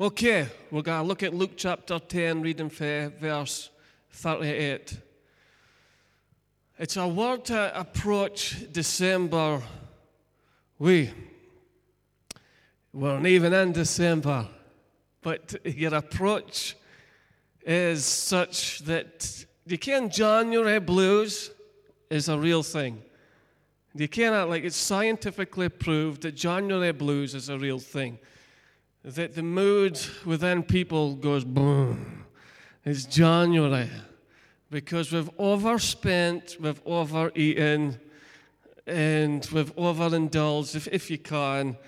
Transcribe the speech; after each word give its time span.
Okay, 0.00 0.46
we're 0.70 0.82
going 0.82 1.02
to 1.02 1.08
look 1.08 1.24
at 1.24 1.34
Luke 1.34 1.54
chapter 1.56 1.98
10, 1.98 2.40
reading 2.40 2.70
for 2.70 3.12
verse 3.20 3.68
38. 4.12 4.96
It's 6.78 6.96
a 6.96 7.08
word 7.08 7.44
to 7.46 7.80
approach 7.80 8.64
December. 8.70 9.60
We 10.78 11.10
weren't 12.92 13.26
even 13.26 13.52
in 13.52 13.72
December, 13.72 14.46
but 15.20 15.56
your 15.66 15.96
approach 15.96 16.76
is 17.66 18.04
such 18.04 18.78
that 18.84 19.46
you 19.66 19.78
can 19.78 20.10
January 20.10 20.78
blues 20.78 21.50
is 22.08 22.28
a 22.28 22.38
real 22.38 22.62
thing. 22.62 23.02
You 23.96 24.06
cannot, 24.06 24.48
like, 24.48 24.62
it's 24.62 24.76
scientifically 24.76 25.68
proved 25.68 26.22
that 26.22 26.36
January 26.36 26.92
blues 26.92 27.34
is 27.34 27.48
a 27.48 27.58
real 27.58 27.80
thing. 27.80 28.20
That 29.14 29.34
the 29.34 29.42
mood 29.42 29.98
within 30.26 30.62
people 30.62 31.14
goes 31.14 31.42
boom. 31.42 32.26
It's 32.84 33.06
January 33.06 33.88
because 34.70 35.10
we've 35.12 35.30
overspent, 35.38 36.56
we've 36.60 36.82
overeaten, 36.84 37.98
and 38.86 39.48
we've 39.50 39.74
overindulged, 39.76 40.76
if, 40.76 40.88
if 40.88 41.10
you 41.10 41.16
can, 41.16 41.78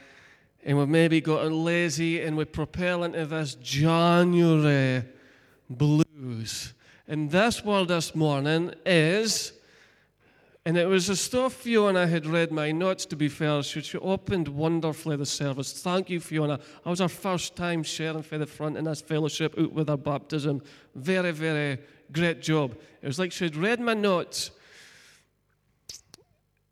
and 0.64 0.78
we've 0.78 0.88
maybe 0.88 1.20
gotten 1.20 1.62
lazy 1.62 2.23
and 2.23 2.38
we 2.38 2.47
propel 2.47 3.05
into 3.05 3.27
this 3.27 3.55
January 3.56 5.05
blues. 5.69 6.73
And 7.06 7.30
this 7.30 7.62
word 7.62 7.89
this 7.89 8.14
morning 8.14 8.73
is 8.87 9.52
and 10.66 10.77
it 10.77 10.87
was 10.87 11.09
as 11.09 11.27
though 11.28 11.48
Fiona 11.48 12.06
had 12.06 12.27
read 12.27 12.52
my 12.52 12.70
notes, 12.70 13.06
to 13.06 13.16
be 13.16 13.28
fair. 13.28 13.62
She, 13.62 13.80
she 13.80 13.96
opened 13.98 14.46
wonderfully 14.46 15.16
the 15.16 15.24
service. 15.24 15.73
Thank 15.73 16.10
you, 16.10 16.20
Fiona. 16.20 16.59
That 16.59 16.91
was 16.91 17.00
our 17.00 17.09
first 17.09 17.56
time 17.56 17.83
sharing 17.83 18.23
for 18.23 18.36
the 18.36 18.46
front 18.46 18.77
in 18.77 18.84
this 18.84 19.00
fellowship 19.00 19.59
out 19.59 19.73
with 19.73 19.88
our 19.88 19.96
baptism. 19.96 20.62
Very, 20.95 21.30
very 21.30 21.78
great 22.12 22.42
job. 22.42 22.77
It 23.00 23.06
was 23.06 23.19
like 23.19 23.33
she 23.33 23.44
had 23.44 23.56
read 23.56 23.80
my 23.80 23.94
notes 23.94 24.50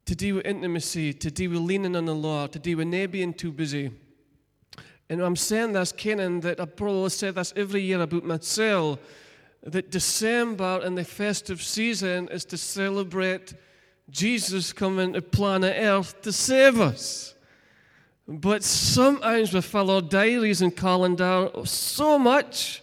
to 0.04 0.14
deal 0.14 0.36
with 0.36 0.46
intimacy, 0.46 1.14
to 1.14 1.30
deal 1.30 1.50
with 1.50 1.60
leaning 1.60 1.96
on 1.96 2.04
the 2.04 2.14
Lord, 2.14 2.52
to 2.52 2.58
deal 2.58 2.78
with 2.78 2.88
not 2.88 3.10
being 3.10 3.32
too 3.32 3.52
busy. 3.52 3.90
And 5.08 5.22
I'm 5.22 5.36
saying 5.36 5.72
this, 5.72 5.92
Kenan, 5.92 6.40
that 6.40 6.60
I 6.60 6.66
probably 6.66 7.08
say 7.08 7.30
this 7.30 7.54
every 7.56 7.80
year 7.80 8.02
about 8.02 8.24
myself, 8.24 8.98
that 9.62 9.90
December 9.90 10.80
and 10.84 10.96
the 10.96 11.04
festive 11.04 11.62
season 11.62 12.28
is 12.28 12.44
to 12.46 12.58
celebrate 12.58 13.54
Jesus 14.10 14.72
coming 14.72 15.12
to 15.12 15.22
planet 15.22 15.76
Earth 15.78 16.22
to 16.22 16.32
save 16.32 16.80
us. 16.80 17.34
But 18.26 18.62
sometimes 18.62 19.52
we 19.52 19.60
fill 19.60 19.90
our 19.90 20.02
diaries 20.02 20.60
and 20.60 20.74
calendar 20.74 21.50
so 21.64 22.18
much 22.18 22.82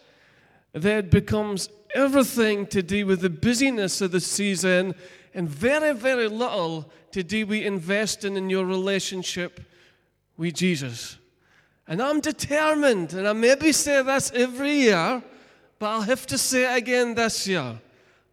that 0.73 1.06
it 1.06 1.12
becomes 1.12 1.70
everything 1.94 2.68
to 2.68 2.84
do 2.84 3.06
with 3.06 3.22
the 3.22 3.30
busyness 3.30 4.02
of 4.02 4.12
the 4.12 4.20
season 4.20 4.94
and 5.34 5.48
very, 5.48 5.94
very 5.94 6.28
little 6.28 6.92
to 7.12 7.23
do 7.23 7.46
with 7.46 7.64
investing 7.64 8.36
in 8.36 8.50
your 8.50 8.66
relationship 8.66 9.62
with 10.38 10.56
Jesus. 10.56 11.18
And 11.88 12.02
I'm 12.02 12.20
determined, 12.20 13.14
and 13.14 13.28
I 13.28 13.34
maybe 13.34 13.72
say 13.72 14.02
this 14.02 14.31
every 14.34 14.73
year, 14.73 15.23
but 15.78 15.86
I'll 15.86 16.02
have 16.02 16.26
to 16.28 16.38
say 16.38 16.73
it 16.73 16.78
again 16.78 17.14
this 17.14 17.48
year. 17.48 17.80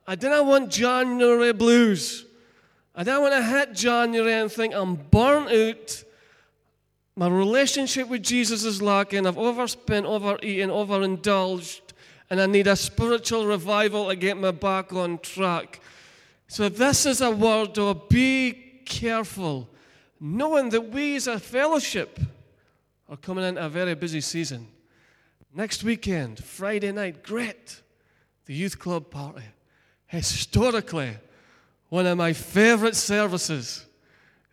I 0.07 0.15
didn't 0.15 0.47
want 0.47 0.71
January 0.71 1.53
blues. 1.53 2.25
I 2.95 3.05
don't 3.05 3.23
want 3.23 3.35
to 3.35 3.43
hit 3.43 3.73
January 3.73 4.35
and 4.35 4.53
think 4.53 4.75
I'm 4.75 4.97
burnt 4.97 5.51
out. 5.51 6.05
My 7.17 7.29
relationship 7.29 8.09
with 8.09 8.23
Jesus 8.23 8.65
is 8.65 8.83
lacking. 8.83 9.27
I've 9.27 9.39
overspent, 9.39 10.07
overeaten, 10.07 10.71
overindulged, 10.71 11.93
and 12.31 12.41
I 12.41 12.47
need 12.47 12.67
a 12.67 12.77
spiritual 12.77 13.47
revival 13.47 14.09
to 14.09 14.17
get 14.17 14.37
me 14.37 14.51
back 14.53 14.93
on 14.93 15.19
track. 15.19 15.81
So, 16.49 16.69
this 16.69 17.07
is 17.07 17.21
a 17.21 17.31
word 17.31 17.79
of 17.79 18.09
be 18.09 18.83
careful, 18.85 19.69
knowing 20.21 20.69
that 20.71 20.91
we 20.91 21.17
as 21.17 21.27
a 21.27 21.39
fellowship 21.39 22.19
are 23.09 23.17
coming 23.17 23.45
into 23.45 23.65
a 23.65 23.69
very 23.69 23.95
busy 23.95 24.21
season. 24.21 24.69
Next 25.55 25.85
weekend, 25.85 26.43
Friday 26.43 26.93
night, 26.93 27.23
great. 27.23 27.81
The 28.47 28.55
youth 28.55 28.79
club 28.79 29.11
party. 29.11 29.45
Historically, 30.07 31.17
one 31.93 32.07
of 32.07 32.17
my 32.17 32.33
favorite 32.33 32.97
services 32.97 33.85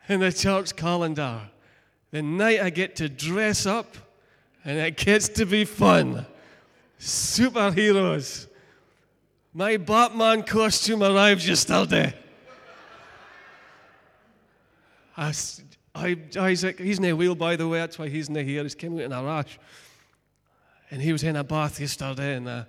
in 0.10 0.20
the 0.20 0.30
church 0.30 0.76
calendar. 0.76 1.40
The 2.12 2.22
night 2.22 2.60
I 2.60 2.70
get 2.70 2.98
to 2.98 3.08
dress 3.08 3.66
up 3.66 3.96
and 4.66 4.78
it 4.78 4.98
gets 4.98 5.30
to 5.30 5.46
be 5.46 5.64
fun. 5.64 6.26
Superheroes. 7.00 8.48
My 9.54 9.78
Batman 9.78 10.44
costume 10.44 11.02
arrived 11.02 11.46
yesterday. 11.46 12.14
I, 15.16 15.32
I, 15.96 16.18
Isaac, 16.38 16.78
he's 16.78 17.00
a 17.00 17.14
wheel, 17.14 17.36
by 17.36 17.56
the 17.56 17.70
way, 17.70 17.80
that's 17.80 17.98
why 17.98 18.10
he's 18.10 18.28
in 18.28 18.36
here. 18.36 18.64
He's 18.64 18.76
came 18.76 18.96
out 18.96 19.04
in 19.04 19.14
a 19.14 19.24
rash. 19.24 19.58
And 20.92 21.02
he 21.02 21.14
was 21.14 21.24
in 21.24 21.38
a 21.38 21.44
bath 21.46 21.80
yesterday 21.80 22.36
and 22.36 22.50
I 22.50 22.66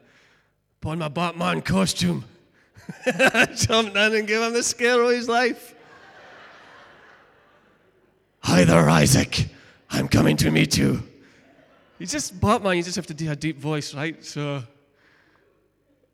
put 0.80 0.90
on 0.90 1.00
my 1.00 1.08
Batman 1.08 1.60
costume. 1.60 2.24
Jumped 3.54 3.96
in 3.96 4.14
and 4.14 4.26
gave 4.26 4.42
him 4.42 4.52
the 4.52 4.62
scare 4.62 5.02
of 5.02 5.10
his 5.10 5.28
life. 5.28 5.74
Hi 8.42 8.64
there, 8.64 8.88
Isaac. 8.88 9.48
I'm 9.90 10.08
coming 10.08 10.36
to 10.38 10.50
meet 10.50 10.76
you. 10.76 11.02
You 11.98 12.06
just, 12.06 12.40
Batman, 12.40 12.76
you 12.76 12.82
just 12.82 12.96
have 12.96 13.06
to 13.08 13.14
do 13.14 13.30
a 13.30 13.36
deep 13.36 13.58
voice, 13.58 13.94
right? 13.94 14.24
So, 14.24 14.62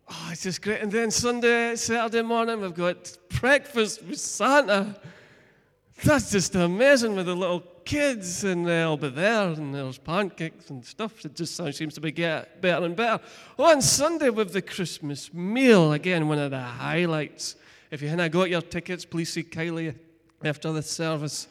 oh, 0.08 0.28
it's 0.32 0.42
just 0.42 0.60
great. 0.62 0.80
And 0.80 0.90
then 0.90 1.10
Sunday, 1.10 1.76
Saturday 1.76 2.22
morning, 2.22 2.60
we've 2.60 2.74
got 2.74 3.16
breakfast 3.40 4.02
with 4.02 4.18
Santa. 4.18 4.96
That's 6.02 6.30
just 6.32 6.54
amazing 6.56 7.14
with 7.14 7.26
the 7.26 7.36
little 7.36 7.62
kids, 7.86 8.44
and 8.44 8.66
they'll 8.66 8.98
be 8.98 9.08
there, 9.08 9.48
and 9.48 9.74
there's 9.74 9.96
pancakes 9.96 10.68
and 10.68 10.84
stuff. 10.84 11.24
It 11.24 11.34
just 11.34 11.56
seems 11.74 11.94
to 11.94 12.00
be 12.00 12.12
get 12.12 12.60
better 12.60 12.84
and 12.84 12.94
better. 12.94 13.22
On 13.58 13.80
Sunday, 13.80 14.28
with 14.28 14.52
the 14.52 14.60
Christmas 14.60 15.32
meal, 15.32 15.92
again, 15.92 16.28
one 16.28 16.38
of 16.38 16.50
the 16.50 16.60
highlights. 16.60 17.56
If 17.90 18.02
you 18.02 18.08
haven't 18.08 18.32
got 18.32 18.50
your 18.50 18.60
tickets, 18.60 19.04
please 19.04 19.32
see 19.32 19.44
Kylie 19.44 19.94
after 20.44 20.72
the 20.72 20.82
service. 20.82 21.48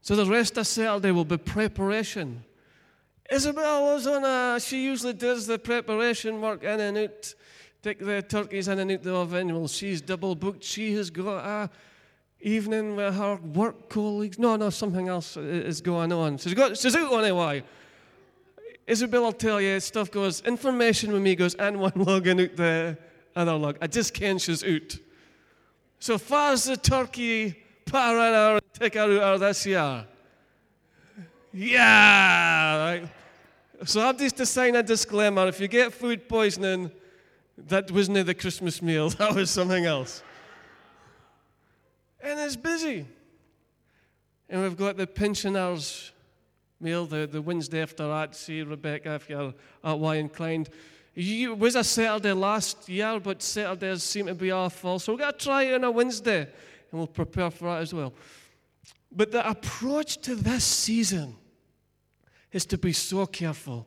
So 0.00 0.16
the 0.16 0.24
rest 0.24 0.56
of 0.56 0.66
Saturday 0.66 1.10
will 1.10 1.24
be 1.24 1.36
preparation. 1.36 2.44
Isabel 3.30 3.82
was 3.94 4.06
on 4.06 4.24
a, 4.24 4.60
she 4.60 4.84
usually 4.84 5.14
does 5.14 5.46
the 5.46 5.58
preparation 5.58 6.40
work 6.40 6.62
in 6.62 6.78
and 6.78 6.96
out, 6.96 7.34
take 7.82 7.98
the 7.98 8.22
turkeys 8.22 8.68
in 8.68 8.78
and 8.78 8.90
out 8.90 8.98
of 8.98 9.02
the 9.02 9.14
oven. 9.14 9.54
Well, 9.54 9.66
she's 9.66 10.00
double 10.00 10.34
booked. 10.34 10.62
She 10.62 10.94
has 10.94 11.10
got 11.10 11.44
a 11.44 11.70
evening 12.44 12.94
with 12.94 13.14
her 13.14 13.36
work 13.36 13.88
colleagues. 13.88 14.38
No, 14.38 14.56
no, 14.56 14.70
something 14.70 15.08
else 15.08 15.36
is 15.36 15.80
going 15.80 16.12
on. 16.12 16.38
She's, 16.38 16.54
got, 16.54 16.76
she's 16.76 16.94
out 16.94 17.12
on 17.12 17.24
a 17.24 17.34
why. 17.34 17.62
Isabel 18.86 19.22
will 19.22 19.32
tell 19.32 19.60
you, 19.60 19.80
stuff 19.80 20.10
goes, 20.10 20.42
information 20.42 21.12
with 21.12 21.22
me 21.22 21.34
goes 21.34 21.54
in 21.54 21.78
one 21.78 21.92
log 21.96 22.26
and 22.26 22.42
out 22.42 22.56
the 22.56 22.98
other 23.34 23.54
log. 23.54 23.78
I 23.80 23.86
just 23.86 24.12
can't 24.12 24.40
she's 24.40 24.62
out. 24.62 24.98
So 25.98 26.18
far 26.18 26.52
as 26.52 26.64
the 26.64 26.76
turkey 26.76 27.56
her 27.90 28.54
and 28.54 28.62
take 28.74 28.94
her 28.94 29.22
out 29.22 29.40
this 29.40 29.64
year. 29.64 30.04
Yeah. 31.52 32.76
Right. 32.78 33.08
So 33.86 34.06
I've 34.06 34.18
just 34.18 34.36
to 34.36 34.46
sign 34.46 34.76
a 34.76 34.82
disclaimer. 34.82 35.46
If 35.48 35.60
you 35.60 35.68
get 35.68 35.92
food 35.92 36.28
poisoning, 36.28 36.90
that 37.56 37.90
wasn't 37.90 38.26
the 38.26 38.34
Christmas 38.34 38.82
meal. 38.82 39.10
That 39.18 39.34
was 39.34 39.50
something 39.50 39.86
else 39.86 40.22
and 42.24 42.40
it's 42.40 42.56
busy. 42.56 43.06
And 44.48 44.62
we've 44.62 44.76
got 44.76 44.96
the 44.96 45.06
pensioners 45.06 46.12
meal, 46.80 47.06
the, 47.06 47.26
the 47.26 47.40
Wednesday 47.40 47.82
after 47.82 48.06
that. 48.08 48.34
See, 48.34 48.62
Rebecca, 48.62 49.14
if 49.14 49.28
you're 49.28 49.54
at 49.82 49.98
why 49.98 50.16
inclined. 50.16 50.70
it 51.14 51.58
was 51.58 51.76
a 51.76 51.84
Saturday 51.84 52.32
last 52.32 52.88
year, 52.88 53.20
but 53.20 53.42
Saturdays 53.42 54.02
seem 54.02 54.26
to 54.26 54.34
be 54.34 54.50
all 54.50 54.70
full. 54.70 54.98
So 54.98 55.12
we're 55.12 55.20
going 55.20 55.32
to 55.32 55.38
try 55.38 55.62
it 55.64 55.74
on 55.74 55.84
a 55.84 55.90
Wednesday, 55.90 56.40
and 56.40 56.48
we'll 56.92 57.06
prepare 57.06 57.50
for 57.50 57.66
that 57.66 57.82
as 57.82 57.94
well. 57.94 58.12
But 59.12 59.30
the 59.30 59.48
approach 59.48 60.18
to 60.22 60.34
this 60.34 60.64
season 60.64 61.36
is 62.52 62.66
to 62.66 62.78
be 62.78 62.92
so 62.92 63.26
careful 63.26 63.86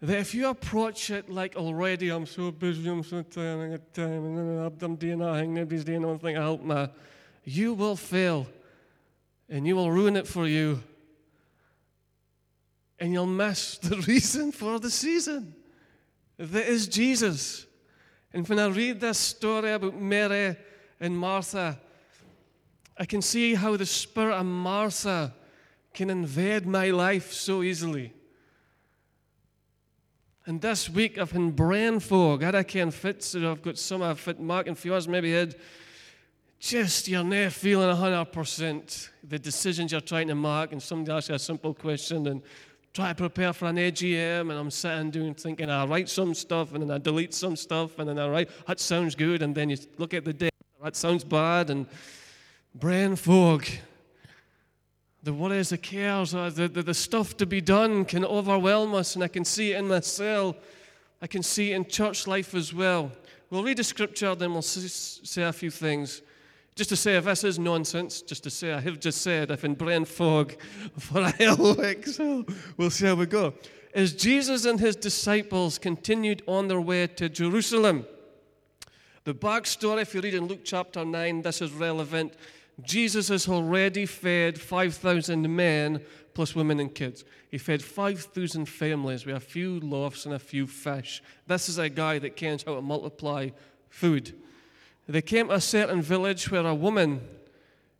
that 0.00 0.18
if 0.18 0.34
you 0.34 0.48
approach 0.48 1.10
it 1.10 1.28
like 1.28 1.56
already, 1.56 2.08
I'm 2.08 2.26
so 2.26 2.50
busy, 2.50 2.88
I'm 2.88 3.04
so 3.04 3.22
tired, 3.22 3.66
I 3.66 3.76
got 3.76 3.94
time, 3.94 4.24
and 4.24 4.82
I'm 4.82 4.96
doing 4.96 5.18
nothing, 5.18 5.54
nobody's 5.54 5.84
doing 5.84 6.04
anything 6.04 6.34
to 6.36 6.40
help 6.40 6.62
me, 6.62 6.88
you 7.44 7.74
will 7.74 7.96
fail 7.96 8.46
and 9.48 9.66
you 9.66 9.76
will 9.76 9.90
ruin 9.90 10.16
it 10.16 10.26
for 10.26 10.46
you. 10.46 10.82
And 12.98 13.12
you'll 13.12 13.26
miss 13.26 13.78
the 13.82 13.96
reason 13.96 14.52
for 14.52 14.78
the 14.78 14.90
season. 14.90 15.54
That 16.38 16.66
is 16.66 16.86
Jesus. 16.86 17.66
And 18.32 18.48
when 18.48 18.58
I 18.58 18.66
read 18.68 19.00
this 19.00 19.18
story 19.18 19.72
about 19.72 20.00
Mary 20.00 20.56
and 21.00 21.18
Martha, 21.18 21.78
I 22.96 23.04
can 23.04 23.20
see 23.20 23.54
how 23.54 23.76
the 23.76 23.86
spirit 23.86 24.34
of 24.34 24.46
Martha 24.46 25.34
can 25.92 26.08
invade 26.08 26.66
my 26.66 26.90
life 26.90 27.32
so 27.32 27.62
easily. 27.62 28.12
And 30.50 30.60
this 30.60 30.90
week 30.90 31.16
I've 31.16 31.32
been 31.32 31.52
brain 31.52 32.00
fog. 32.00 32.42
I 32.42 32.64
can 32.64 32.90
fit, 32.90 33.22
so 33.22 33.52
I've 33.52 33.62
got 33.62 33.78
some 33.78 34.02
I've 34.02 34.18
fit 34.18 34.40
Mark 34.40 34.66
and 34.66 34.76
few 34.76 34.98
maybe 35.06 35.30
had 35.30 35.54
just 36.58 37.06
you're 37.06 37.22
not 37.22 37.52
feeling 37.52 37.88
100% 37.88 39.10
the 39.22 39.38
decisions 39.38 39.92
you're 39.92 40.00
trying 40.00 40.26
to 40.26 40.34
make, 40.34 40.72
and 40.72 40.82
somebody 40.82 41.16
asks 41.16 41.28
you 41.28 41.36
a 41.36 41.38
simple 41.38 41.72
question 41.72 42.26
and 42.26 42.42
try 42.92 43.10
to 43.10 43.14
prepare 43.14 43.52
for 43.52 43.66
an 43.66 43.76
AGM, 43.76 44.50
and 44.50 44.58
I'm 44.58 44.72
sitting 44.72 45.12
doing 45.12 45.34
thinking 45.34 45.70
I 45.70 45.86
write 45.86 46.08
some 46.08 46.34
stuff 46.34 46.74
and 46.74 46.82
then 46.82 46.90
I 46.90 46.98
delete 46.98 47.32
some 47.32 47.54
stuff 47.54 48.00
and 48.00 48.08
then 48.08 48.18
I 48.18 48.28
write 48.28 48.50
that 48.66 48.80
sounds 48.80 49.14
good, 49.14 49.42
and 49.42 49.54
then 49.54 49.70
you 49.70 49.76
look 49.98 50.14
at 50.14 50.24
the 50.24 50.32
day 50.32 50.50
that 50.82 50.96
sounds 50.96 51.22
bad, 51.22 51.70
and 51.70 51.86
brain 52.74 53.14
fog. 53.14 53.66
The 55.22 55.32
worries, 55.34 55.68
the 55.68 55.78
cares, 55.78 56.34
uh, 56.34 56.48
the, 56.48 56.66
the, 56.66 56.82
the 56.82 56.94
stuff 56.94 57.36
to 57.36 57.46
be 57.46 57.60
done 57.60 58.06
can 58.06 58.24
overwhelm 58.24 58.94
us, 58.94 59.14
and 59.14 59.22
I 59.22 59.28
can 59.28 59.44
see 59.44 59.72
it 59.72 59.78
in 59.78 59.88
myself. 59.88 60.56
I 61.20 61.26
can 61.26 61.42
see 61.42 61.72
it 61.72 61.76
in 61.76 61.84
church 61.84 62.26
life 62.26 62.54
as 62.54 62.72
well. 62.72 63.12
We'll 63.50 63.62
read 63.62 63.78
a 63.80 63.84
scripture, 63.84 64.34
then 64.34 64.52
we'll 64.52 64.62
say 64.62 65.42
a 65.42 65.52
few 65.52 65.70
things. 65.70 66.22
Just 66.74 66.88
to 66.90 66.96
say, 66.96 67.16
if 67.16 67.24
this 67.24 67.44
is 67.44 67.58
nonsense, 67.58 68.22
just 68.22 68.44
to 68.44 68.50
say, 68.50 68.72
I 68.72 68.80
have 68.80 68.98
just 68.98 69.20
said, 69.20 69.50
I've 69.50 69.60
been 69.60 69.74
brain 69.74 70.06
fog 70.06 70.54
for 70.98 71.20
a 71.20 71.30
hell 71.30 71.74
week, 71.74 72.06
so 72.06 72.46
we'll 72.78 72.90
see 72.90 73.06
how 73.06 73.16
we 73.16 73.26
go. 73.26 73.52
As 73.94 74.14
Jesus 74.14 74.64
and 74.64 74.80
his 74.80 74.96
disciples 74.96 75.76
continued 75.76 76.42
on 76.46 76.68
their 76.68 76.80
way 76.80 77.08
to 77.08 77.28
Jerusalem, 77.28 78.06
the 79.24 79.34
backstory, 79.34 80.02
if 80.02 80.14
you 80.14 80.22
read 80.22 80.34
in 80.34 80.46
Luke 80.46 80.60
chapter 80.64 81.04
9, 81.04 81.42
this 81.42 81.60
is 81.60 81.72
relevant. 81.72 82.32
Jesus 82.84 83.28
has 83.28 83.48
already 83.48 84.06
fed 84.06 84.60
5,000 84.60 85.54
men 85.54 86.02
plus 86.34 86.54
women 86.54 86.80
and 86.80 86.94
kids. 86.94 87.24
He 87.50 87.58
fed 87.58 87.82
5,000 87.82 88.66
families 88.66 89.26
with 89.26 89.36
a 89.36 89.40
few 89.40 89.80
loaves 89.80 90.26
and 90.26 90.34
a 90.34 90.38
few 90.38 90.66
fish. 90.66 91.22
This 91.46 91.68
is 91.68 91.78
a 91.78 91.88
guy 91.88 92.18
that 92.18 92.40
knows 92.40 92.62
how 92.62 92.76
to 92.76 92.82
multiply 92.82 93.50
food. 93.88 94.34
They 95.08 95.22
came 95.22 95.48
to 95.48 95.54
a 95.54 95.60
certain 95.60 96.02
village 96.02 96.50
where 96.50 96.66
a 96.66 96.74
woman 96.74 97.20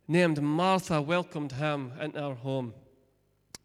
named 0.07 0.41
Martha 0.41 1.01
welcomed 1.01 1.53
him 1.53 1.91
into 1.99 2.21
her 2.21 2.35
home. 2.35 2.73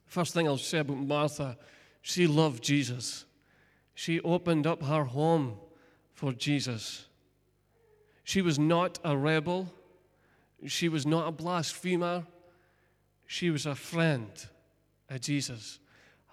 First 0.07 0.35
thing 0.35 0.47
I'll 0.47 0.59
say 0.59 0.79
about 0.79 0.99
Martha, 0.99 1.57
she 2.03 2.27
loved 2.27 2.63
Jesus. 2.63 3.25
She 3.95 4.21
opened 4.21 4.67
up 4.67 4.83
her 4.83 5.05
home 5.05 5.59
for 6.15 6.33
Jesus. 6.33 7.07
She 8.25 8.43
was 8.43 8.59
not 8.59 8.99
a 9.05 9.17
rebel. 9.17 9.73
She 10.67 10.89
was 10.89 11.07
not 11.07 11.29
a 11.29 11.33
blasphemer. 11.33 12.27
She 13.27 13.51
was 13.51 13.67
a 13.67 13.75
friend 13.75 14.31
of 15.09 15.21
Jesus. 15.21 15.79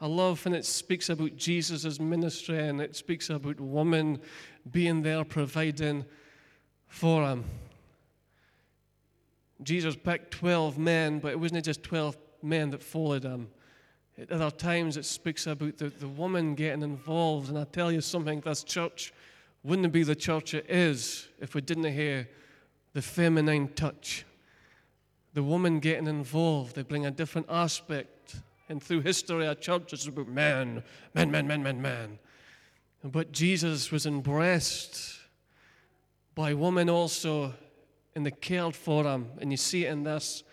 I 0.02 0.08
love 0.08 0.44
when 0.44 0.54
it 0.54 0.66
speaks 0.66 1.10
about 1.10 1.38
Jesus' 1.38 2.00
ministry 2.00 2.60
and 2.60 2.82
it 2.82 2.96
speaks 2.96 3.30
about 3.30 3.60
women 3.60 4.20
being 4.70 5.02
there 5.02 5.24
providing 5.24 6.06
for 6.88 7.24
him. 7.24 7.46
Jesus 9.62 9.96
picked 9.96 10.32
12 10.32 10.78
men, 10.78 11.20
but 11.20 11.32
it 11.32 11.40
wasn't 11.40 11.64
just 11.64 11.84
12 11.84 12.18
men 12.42 12.72
that 12.72 12.84
followed 12.84 13.24
him. 13.24 13.50
At 14.18 14.32
other 14.32 14.52
times, 14.52 14.98
it 14.98 15.06
speaks 15.06 15.48
about 15.48 15.78
the, 15.78 15.88
the 15.88 16.08
woman 16.08 16.54
getting 16.54 16.84
involved. 16.84 17.50
And 17.50 17.58
I 17.58 17.64
tell 17.64 17.92
you 17.92 18.02
something, 18.02 18.42
this 18.42 18.64
church 18.64 19.14
wouldn't 19.64 19.92
be 19.94 20.04
the 20.04 20.16
church 20.16 20.54
it 20.54 20.70
is 20.70 21.30
if 21.40 21.56
we 21.56 21.62
didn't 21.62 21.92
hear 21.92 22.28
the 22.94 23.02
feminine 23.02 23.70
touch. 23.70 24.26
The 25.34 25.44
woman 25.44 25.80
getting 25.80 26.08
involved, 26.08 26.76
they 26.76 26.84
bring 26.84 27.06
a 27.06 27.12
different 27.12 27.48
aspect. 27.50 28.36
And 28.70 28.82
through 28.82 29.02
history, 29.02 29.48
our 29.48 29.56
church 29.56 29.94
is 29.94 30.08
about 30.08 30.28
men, 30.28 30.84
men, 31.14 31.32
men, 31.32 31.48
men, 31.48 31.64
men, 31.64 31.82
men. 31.82 32.20
But 33.04 33.32
Jesus 33.32 33.92
was 33.92 34.06
embraced 34.06 35.20
by 36.36 36.54
women 36.54 36.90
also 36.90 37.54
in 38.16 38.24
the 38.24 38.32
cared 38.32 38.76
for 38.76 39.04
him. 39.04 39.28
And 39.42 39.52
you 39.52 39.58
see 39.58 39.86
it 39.86 39.92
in 39.92 40.04
this 40.04 40.44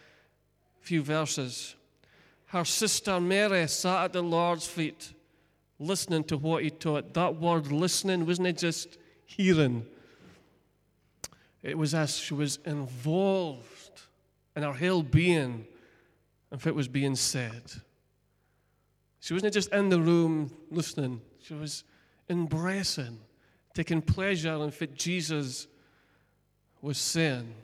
few 0.81 1.03
verses. 1.03 1.77
Her 2.47 2.65
sister 2.65 3.21
Mary 3.21 3.69
sat 3.69 4.07
at 4.07 4.13
the 4.13 4.23
Lord's 4.23 4.67
feet, 4.67 5.13
listening 5.79 6.25
to 6.25 6.37
what 6.37 6.65
he 6.65 6.71
taught. 6.71 7.15
That 7.15 7.37
word 7.37 7.71
listening 7.71 8.27
wasn't 8.27 8.49
it 8.49 8.59
just 8.59 8.99
hearing, 9.25 9.87
it 11.63 11.77
was 11.77 11.95
as 11.95 12.17
she 12.17 12.35
was 12.35 12.59
involved 12.65 14.03
in 14.57 14.63
her 14.63 14.73
whole 14.73 15.03
being 15.03 15.67
if 16.53 16.67
it 16.67 16.75
was 16.75 16.89
being 16.89 17.15
said. 17.15 17.63
She 19.21 19.35
wasn't 19.35 19.55
just 19.55 19.73
in 19.73 19.89
the 19.89 20.01
room 20.01 20.51
listening, 20.71 21.21
she 21.43 21.55
was 21.55 21.85
embracing, 22.29 23.19
taking 23.75 24.01
pleasure 24.03 24.55
in 24.55 24.71
what 24.71 24.95
Jesus 24.95 25.67
was 26.81 26.99
saying. 26.99 27.55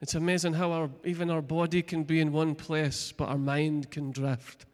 It's 0.00 0.14
amazing 0.14 0.54
how 0.54 0.70
our, 0.72 0.90
even 1.04 1.30
our 1.30 1.42
body 1.42 1.82
can 1.82 2.04
be 2.04 2.20
in 2.20 2.32
one 2.32 2.54
place, 2.54 3.12
but 3.12 3.28
our 3.28 3.38
mind 3.38 3.90
can 3.90 4.12
drift. 4.12 4.66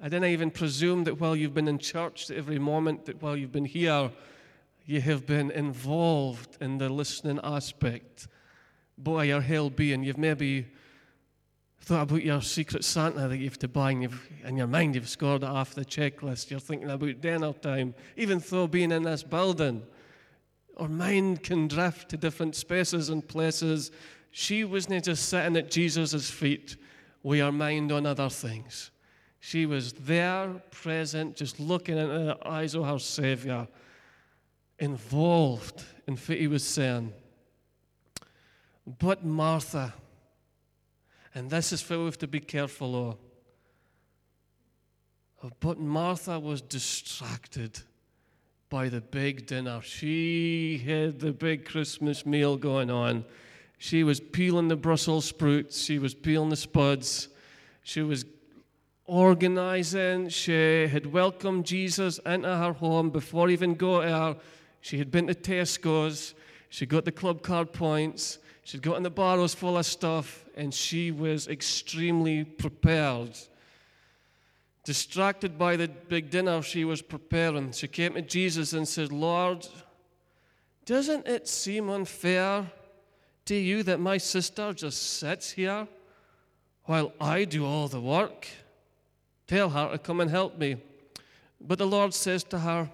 I 0.00 0.08
didn't 0.08 0.30
even 0.30 0.50
presume 0.50 1.04
that 1.04 1.18
while 1.18 1.34
you've 1.34 1.54
been 1.54 1.68
in 1.68 1.78
church, 1.78 2.30
every 2.30 2.58
moment, 2.58 3.06
that 3.06 3.22
while 3.22 3.36
you've 3.36 3.52
been 3.52 3.64
here, 3.64 4.10
you 4.86 5.00
have 5.00 5.26
been 5.26 5.50
involved 5.50 6.58
in 6.60 6.78
the 6.78 6.88
listening 6.88 7.40
aspect. 7.42 8.28
Boy, 8.98 9.24
your 9.24 9.40
whole 9.40 9.70
being, 9.70 10.04
you've 10.04 10.18
maybe 10.18 10.66
thought 11.80 12.02
about 12.02 12.22
your 12.22 12.40
secret 12.40 12.84
Santa 12.84 13.28
that 13.28 13.36
you 13.36 13.44
have 13.44 13.58
to 13.58 13.68
buy, 13.68 13.90
and 13.90 14.02
you've, 14.02 14.28
in 14.44 14.56
your 14.56 14.66
mind, 14.66 14.94
you've 14.94 15.08
scored 15.08 15.42
it 15.42 15.48
off 15.48 15.74
the 15.74 15.84
checklist. 15.84 16.50
You're 16.50 16.60
thinking 16.60 16.90
about 16.90 17.20
dinner 17.20 17.52
time, 17.52 17.94
even 18.16 18.42
though 18.48 18.66
being 18.66 18.92
in 18.92 19.02
this 19.02 19.22
building. 19.22 19.82
Our 20.76 20.88
mind 20.88 21.42
can 21.42 21.68
drift 21.68 22.08
to 22.10 22.16
different 22.16 22.56
spaces 22.56 23.08
and 23.08 23.26
places. 23.26 23.90
She 24.30 24.64
wasn't 24.64 25.04
just 25.04 25.28
sitting 25.28 25.56
at 25.56 25.70
Jesus' 25.70 26.30
feet 26.30 26.76
with 27.22 27.40
her 27.40 27.52
mind 27.52 27.92
on 27.92 28.06
other 28.06 28.28
things. 28.28 28.90
She 29.40 29.66
was 29.66 29.92
there, 29.92 30.48
present, 30.70 31.36
just 31.36 31.60
looking 31.60 31.98
into 31.98 32.14
the 32.14 32.38
eyes 32.48 32.74
of 32.74 32.86
her 32.86 32.98
Savior, 32.98 33.68
involved 34.84 35.82
in 36.06 36.16
what 36.16 36.38
he 36.38 36.46
was 36.46 36.62
saying. 36.62 37.12
But 38.86 39.24
Martha, 39.24 39.94
and 41.34 41.50
this 41.50 41.72
is 41.72 41.88
where 41.88 41.98
we 41.98 42.04
have 42.04 42.18
to 42.18 42.28
be 42.28 42.40
careful 42.40 43.16
of. 45.40 45.50
But 45.60 45.78
Martha 45.78 46.38
was 46.38 46.60
distracted 46.62 47.80
by 48.68 48.88
the 48.88 49.00
big 49.00 49.46
dinner. 49.46 49.80
She 49.82 50.78
had 50.78 51.20
the 51.20 51.32
big 51.32 51.64
Christmas 51.64 52.24
meal 52.24 52.56
going 52.56 52.90
on. 52.90 53.24
She 53.78 54.04
was 54.04 54.20
peeling 54.20 54.68
the 54.68 54.76
Brussels 54.76 55.24
sprouts, 55.24 55.82
she 55.82 55.98
was 55.98 56.14
peeling 56.14 56.50
the 56.50 56.56
spuds, 56.56 57.28
she 57.82 58.02
was 58.02 58.24
organizing. 59.06 60.28
She 60.28 60.86
had 60.86 61.06
welcomed 61.06 61.66
Jesus 61.66 62.18
into 62.24 62.48
her 62.48 62.72
home 62.72 63.10
before 63.10 63.50
even 63.50 63.74
going 63.74 64.08
her. 64.08 64.36
She 64.84 64.98
had 64.98 65.10
been 65.10 65.26
to 65.28 65.34
Tesco's, 65.34 66.34
she 66.68 66.86
got 66.86 67.04
the 67.04 67.12
club 67.12 67.42
card 67.42 67.72
points, 67.72 68.38
she'd 68.64 68.82
gotten 68.82 69.02
the 69.02 69.10
barrows 69.10 69.54
full 69.54 69.78
of 69.78 69.86
stuff, 69.86 70.44
and 70.56 70.74
she 70.74 71.10
was 71.10 71.48
extremely 71.48 72.44
prepared 72.44 73.36
Distracted 74.84 75.58
by 75.58 75.76
the 75.76 75.88
big 75.88 76.28
dinner 76.28 76.60
she 76.60 76.84
was 76.84 77.00
preparing, 77.00 77.72
she 77.72 77.88
came 77.88 78.14
to 78.14 78.22
Jesus 78.22 78.74
and 78.74 78.86
said, 78.86 79.10
Lord, 79.10 79.66
doesn't 80.84 81.26
it 81.26 81.48
seem 81.48 81.88
unfair 81.88 82.70
to 83.46 83.54
you 83.54 83.82
that 83.84 83.98
my 83.98 84.18
sister 84.18 84.74
just 84.74 85.18
sits 85.18 85.52
here 85.52 85.88
while 86.84 87.14
I 87.18 87.44
do 87.44 87.64
all 87.64 87.88
the 87.88 88.00
work? 88.00 88.46
Tell 89.46 89.70
her 89.70 89.92
to 89.92 89.98
come 89.98 90.20
and 90.20 90.30
help 90.30 90.58
me. 90.58 90.76
But 91.62 91.78
the 91.78 91.86
Lord 91.86 92.12
says 92.12 92.44
to 92.44 92.58
her, 92.58 92.90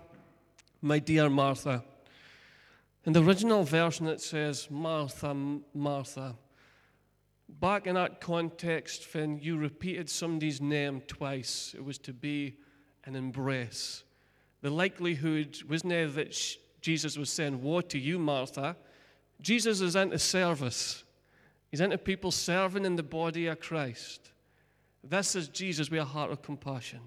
My 0.83 0.99
dear 0.99 1.29
Martha, 1.29 1.85
in 3.05 3.13
the 3.13 3.23
original 3.23 3.65
version 3.65 4.07
it 4.07 4.21
says, 4.21 4.69
Martha, 4.71 5.35
Martha. 5.75 6.37
Back 7.49 7.87
in 7.87 7.97
that 7.97 8.21
context, 8.21 9.07
when 9.13 9.39
you 9.39 9.59
repeated 9.59 10.09
somebody's 10.09 10.61
name 10.61 11.03
twice, 11.07 11.75
it 11.77 11.85
was 11.85 11.99
to 11.99 12.15
be 12.15 12.57
an 13.05 13.15
embrace. 13.15 14.05
The 14.63 14.71
likelihood 14.71 15.59
wasn't 15.69 15.91
there 15.91 16.09
that 16.09 16.37
Jesus 16.81 17.19
was 17.19 17.31
saying, 17.31 17.63
Woe 17.63 17.81
to 17.83 17.99
you, 17.99 18.19
Martha. 18.19 18.77
Jesus 19.41 19.81
is 19.81 19.97
into 19.97 20.19
service, 20.19 21.05
he's 21.71 21.81
into 21.81 21.99
people 21.99 22.31
serving 22.31 22.85
in 22.85 22.97
the 22.97 23.03
body 23.03 23.47
of 23.47 23.61
Christ. 23.61 24.31
This 25.03 25.35
is 25.35 25.49
Jesus 25.49 25.91
with 25.91 26.01
a 26.01 26.05
heart 26.05 26.31
of 26.31 26.43
compassion. 26.43 27.01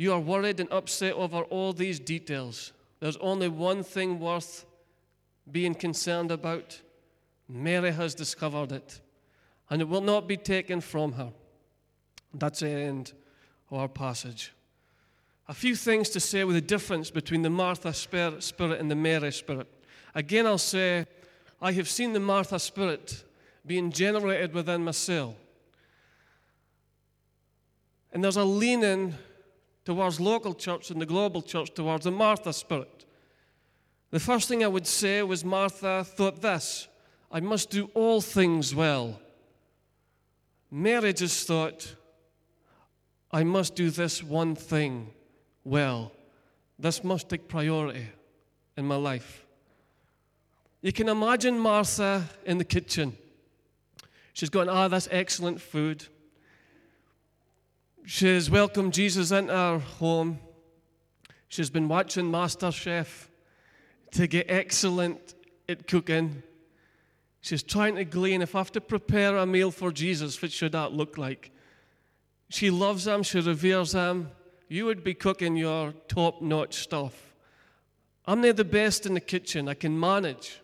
You 0.00 0.14
are 0.14 0.18
worried 0.18 0.60
and 0.60 0.72
upset 0.72 1.12
over 1.12 1.42
all 1.50 1.74
these 1.74 2.00
details. 2.00 2.72
There's 3.00 3.18
only 3.18 3.48
one 3.48 3.82
thing 3.82 4.18
worth 4.18 4.64
being 5.52 5.74
concerned 5.74 6.30
about 6.30 6.80
Mary 7.46 7.92
has 7.92 8.14
discovered 8.14 8.72
it, 8.72 9.02
and 9.68 9.82
it 9.82 9.88
will 9.88 10.00
not 10.00 10.26
be 10.26 10.38
taken 10.38 10.80
from 10.80 11.12
her. 11.12 11.30
That's 12.32 12.60
the 12.60 12.70
end 12.70 13.12
of 13.70 13.76
our 13.76 13.88
passage. 13.88 14.54
a 15.48 15.52
few 15.52 15.76
things 15.76 16.08
to 16.08 16.18
say 16.18 16.44
with 16.44 16.56
the 16.56 16.62
difference 16.62 17.10
between 17.10 17.42
the 17.42 17.50
Martha 17.50 17.92
spirit, 17.92 18.50
and 18.58 18.90
the 18.90 18.96
Mary 18.96 19.30
spirit. 19.30 19.68
Again, 20.14 20.46
I'll 20.46 20.56
say, 20.56 21.04
I 21.60 21.72
have 21.72 21.90
seen 21.90 22.14
the 22.14 22.20
Martha 22.20 22.58
spirit 22.58 23.22
being 23.66 23.92
generated 23.92 24.54
within 24.54 24.82
myself. 24.82 25.34
And 28.14 28.24
there's 28.24 28.38
a 28.38 28.44
leaning 28.44 29.12
towards 29.90 30.20
local 30.20 30.54
church 30.54 30.92
and 30.92 31.00
the 31.00 31.04
global 31.04 31.42
church 31.42 31.74
towards 31.74 32.04
the 32.04 32.12
Martha 32.12 32.52
spirit. 32.52 33.04
The 34.12 34.20
first 34.20 34.48
thing 34.48 34.62
I 34.62 34.68
would 34.68 34.86
say 34.86 35.20
was 35.24 35.44
Martha 35.44 36.04
thought 36.04 36.40
this 36.40 36.86
I 37.28 37.40
must 37.40 37.70
do 37.70 37.90
all 37.92 38.20
things 38.20 38.72
well. 38.72 39.18
Mary 40.70 41.12
just 41.12 41.44
thought, 41.44 41.96
I 43.32 43.42
must 43.42 43.74
do 43.74 43.90
this 43.90 44.22
one 44.22 44.54
thing 44.54 45.10
well. 45.64 46.12
This 46.78 47.02
must 47.02 47.28
take 47.28 47.48
priority 47.48 48.06
in 48.76 48.84
my 48.84 48.94
life. 48.94 49.44
You 50.82 50.92
can 50.92 51.08
imagine 51.08 51.58
Martha 51.58 52.28
in 52.46 52.58
the 52.58 52.64
kitchen. 52.64 53.16
She's 54.34 54.50
going, 54.50 54.68
Ah, 54.68 54.86
that's 54.86 55.08
excellent 55.10 55.60
food. 55.60 56.06
She's 58.12 58.50
welcomed 58.50 58.92
Jesus 58.92 59.30
into 59.30 59.52
her 59.52 59.78
home. 59.78 60.40
She's 61.46 61.70
been 61.70 61.86
watching 61.86 62.24
MasterChef 62.24 63.28
to 64.10 64.26
get 64.26 64.46
excellent 64.48 65.36
at 65.68 65.86
cooking. 65.86 66.42
She's 67.40 67.62
trying 67.62 67.94
to 67.94 68.04
glean 68.04 68.42
if 68.42 68.56
I 68.56 68.58
have 68.58 68.72
to 68.72 68.80
prepare 68.80 69.36
a 69.36 69.46
meal 69.46 69.70
for 69.70 69.92
Jesus, 69.92 70.42
what 70.42 70.50
should 70.50 70.72
that 70.72 70.92
look 70.92 71.18
like? 71.18 71.52
She 72.48 72.68
loves 72.68 73.06
him, 73.06 73.22
she 73.22 73.38
reveres 73.38 73.92
him. 73.92 74.32
You 74.66 74.86
would 74.86 75.04
be 75.04 75.14
cooking 75.14 75.54
your 75.54 75.94
top 76.08 76.42
notch 76.42 76.74
stuff. 76.74 77.32
I'm 78.26 78.40
not 78.40 78.56
the 78.56 78.64
best 78.64 79.06
in 79.06 79.14
the 79.14 79.20
kitchen, 79.20 79.68
I 79.68 79.74
can 79.74 79.98
manage. 79.98 80.60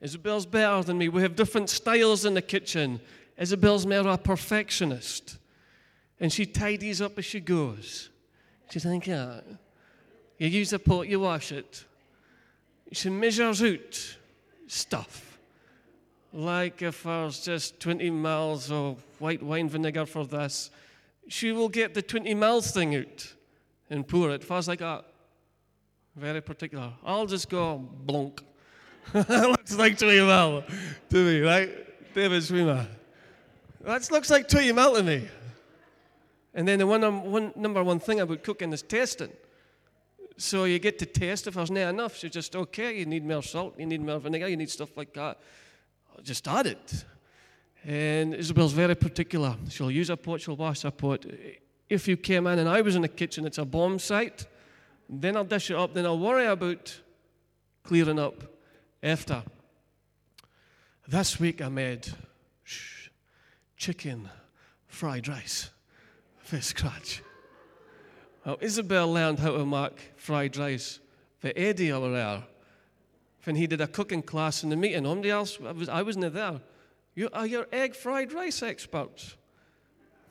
Isabel's 0.00 0.46
better 0.46 0.84
than 0.84 0.98
me. 0.98 1.08
We 1.08 1.22
have 1.22 1.34
different 1.34 1.70
styles 1.70 2.24
in 2.24 2.34
the 2.34 2.40
kitchen. 2.40 3.00
Isabel's 3.36 3.84
more 3.84 4.06
a 4.06 4.16
perfectionist. 4.16 5.38
And 6.22 6.32
she 6.32 6.46
tidies 6.46 7.02
up 7.02 7.18
as 7.18 7.24
she 7.24 7.40
goes. 7.40 8.08
She's 8.70 8.86
like, 8.86 9.08
yeah. 9.08 9.40
You 10.38 10.46
use 10.46 10.72
a 10.72 10.78
pot, 10.78 11.08
you 11.08 11.18
wash 11.18 11.50
it. 11.50 11.84
She 12.92 13.10
measures 13.10 13.60
out 13.60 14.16
stuff. 14.68 15.40
Like 16.32 16.80
if 16.80 17.02
there's 17.02 17.40
just 17.40 17.80
20 17.80 18.08
mils 18.10 18.70
of 18.70 19.02
white 19.18 19.42
wine 19.42 19.68
vinegar 19.68 20.06
for 20.06 20.24
this, 20.24 20.70
she 21.26 21.50
will 21.50 21.68
get 21.68 21.92
the 21.92 22.02
20 22.02 22.34
mils 22.34 22.70
thing 22.70 22.94
out 22.94 23.34
and 23.90 24.06
pour 24.06 24.30
it. 24.30 24.44
Fast 24.44 24.68
like 24.68 24.78
that. 24.78 25.04
Very 26.14 26.40
particular. 26.40 26.92
I'll 27.04 27.26
just 27.26 27.50
go 27.50 27.78
blunk. 27.78 28.44
looks 29.12 29.74
like 29.74 29.98
20 29.98 30.20
mil 30.20 30.62
to 31.10 31.16
me, 31.16 31.40
right? 31.40 32.14
David 32.14 32.44
Swima. 32.44 32.86
That 33.80 34.08
looks 34.12 34.30
like 34.30 34.48
20 34.48 34.70
mil 34.70 34.94
to 34.94 35.02
me. 35.02 35.28
And 36.54 36.68
then 36.68 36.78
the 36.78 36.86
one, 36.86 37.30
one, 37.30 37.52
number 37.56 37.82
one 37.82 37.98
thing 37.98 38.20
about 38.20 38.42
cooking 38.42 38.72
is 38.72 38.82
tasting. 38.82 39.30
So 40.36 40.64
you 40.64 40.78
get 40.78 40.98
to 40.98 41.06
taste 41.06 41.46
if 41.46 41.54
there's 41.54 41.70
not 41.70 41.88
enough. 41.88 42.16
So 42.16 42.28
just, 42.28 42.54
okay, 42.54 42.98
you 42.98 43.06
need 43.06 43.24
more 43.24 43.42
salt, 43.42 43.74
you 43.78 43.86
need 43.86 44.02
more 44.02 44.18
vinegar, 44.18 44.48
you 44.48 44.56
need 44.56 44.70
stuff 44.70 44.96
like 44.96 45.14
that. 45.14 45.38
Just 46.22 46.46
add 46.48 46.66
it. 46.66 47.04
And 47.84 48.34
Isabel's 48.34 48.72
very 48.72 48.94
particular. 48.94 49.56
She'll 49.68 49.90
use 49.90 50.10
a 50.10 50.16
pot, 50.16 50.40
she'll 50.40 50.56
wash 50.56 50.84
a 50.84 50.90
pot. 50.90 51.24
If 51.88 52.06
you 52.06 52.16
came 52.16 52.46
in 52.46 52.58
and 52.58 52.68
I 52.68 52.80
was 52.80 52.96
in 52.96 53.02
the 53.02 53.08
kitchen, 53.08 53.46
it's 53.46 53.58
a 53.58 53.64
bomb 53.64 53.98
site, 53.98 54.46
then 55.08 55.36
I'll 55.36 55.44
dish 55.44 55.70
it 55.70 55.76
up, 55.76 55.94
then 55.94 56.06
I'll 56.06 56.18
worry 56.18 56.46
about 56.46 57.00
clearing 57.82 58.18
up 58.18 58.42
after. 59.02 59.42
This 61.08 61.40
week 61.40 61.60
I 61.60 61.68
made 61.68 62.08
shh, 62.62 63.08
chicken 63.76 64.28
fried 64.86 65.28
rice 65.28 65.70
for 66.52 66.60
scratch. 66.60 67.22
Well, 68.44 68.58
Isabel 68.60 69.10
learned 69.10 69.38
how 69.38 69.52
to 69.52 69.64
make 69.64 70.12
fried 70.16 70.58
rice 70.58 71.00
for 71.38 71.50
Eddie 71.56 71.90
over 71.90 72.12
there 72.12 72.42
when 73.44 73.56
he 73.56 73.66
did 73.66 73.80
a 73.80 73.86
cooking 73.86 74.20
class 74.20 74.62
in 74.62 74.68
the 74.68 74.76
meeting. 74.76 75.04
Nobody 75.04 75.30
else, 75.30 75.58
I, 75.66 75.72
was, 75.72 75.88
I 75.88 76.02
wasn't 76.02 76.34
there. 76.34 76.60
You 77.14 77.30
are 77.32 77.46
your 77.46 77.68
egg 77.72 77.94
fried 77.94 78.34
rice 78.34 78.62
experts 78.62 79.34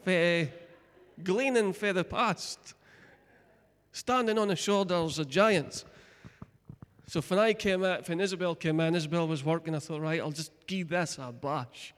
for 0.03 0.47
gleaning 1.23 1.73
for 1.73 1.91
the 1.91 2.03
past, 2.03 2.75
standing 3.91 4.37
on 4.37 4.49
the 4.49 4.55
shoulders 4.55 5.17
of 5.17 5.27
giants. 5.27 5.85
So 7.07 7.19
when 7.21 7.39
I 7.39 7.53
came 7.53 7.83
out, 7.83 8.07
when 8.07 8.21
Isabel 8.21 8.53
came 8.53 8.79
in, 8.79 8.93
Isabel 8.93 9.27
was 9.27 9.43
working. 9.43 9.73
I 9.73 9.79
thought, 9.79 10.01
right, 10.01 10.21
I'll 10.21 10.29
just 10.29 10.51
give 10.67 10.89
this 10.89 11.17
a 11.17 11.31
bash. 11.31 11.95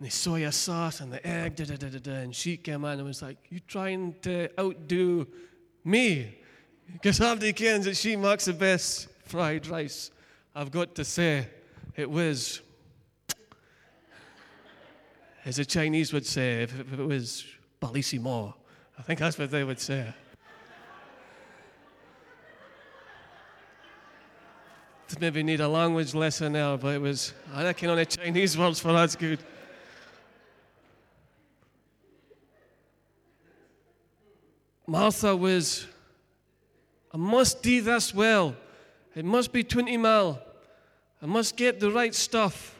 And 0.00 0.08
the 0.08 0.12
soya 0.12 0.50
sauce 0.50 1.00
and 1.00 1.12
the 1.12 1.24
egg, 1.26 1.56
da, 1.56 1.66
da, 1.66 1.76
da, 1.76 1.88
da, 1.88 1.98
da. 1.98 2.12
And 2.12 2.34
she 2.34 2.56
came 2.56 2.86
in 2.86 2.98
and 2.98 3.04
was 3.04 3.20
like, 3.20 3.36
You 3.50 3.60
trying 3.60 4.14
to 4.22 4.48
outdo 4.58 5.26
me? 5.84 6.38
Because 6.90 7.20
everybody 7.20 7.52
knows 7.64 7.84
that 7.84 7.96
she 7.98 8.16
makes 8.16 8.46
the 8.46 8.54
best 8.54 9.08
fried 9.26 9.66
rice. 9.66 10.10
I've 10.54 10.70
got 10.70 10.94
to 10.94 11.04
say, 11.04 11.48
it 11.94 12.10
was, 12.10 12.62
as 15.44 15.56
the 15.56 15.66
Chinese 15.66 16.14
would 16.14 16.26
say, 16.26 16.62
if 16.62 16.92
it 16.92 16.98
was 16.98 17.44
bellissimo. 17.80 18.54
I 18.98 19.02
think 19.02 19.20
that's 19.20 19.38
what 19.38 19.50
they 19.50 19.64
would 19.64 19.80
say. 19.80 20.14
maybe 25.20 25.42
need 25.42 25.60
a 25.60 25.68
language 25.68 26.14
lesson 26.14 26.52
now, 26.52 26.76
but 26.76 26.94
it 26.94 27.00
was, 27.00 27.34
I 27.52 27.64
reckon, 27.64 27.90
only 27.90 28.06
Chinese 28.06 28.56
words 28.56 28.80
for 28.80 28.92
that's 28.92 29.16
good. 29.16 29.40
Martha 34.90 35.36
was, 35.36 35.86
I 37.14 37.16
must 37.16 37.62
do 37.62 37.80
this 37.80 38.12
well. 38.12 38.56
It 39.14 39.24
must 39.24 39.52
be 39.52 39.62
20 39.62 39.96
mil. 39.96 40.36
I 41.22 41.26
must 41.26 41.56
get 41.56 41.78
the 41.78 41.92
right 41.92 42.12
stuff. 42.12 42.76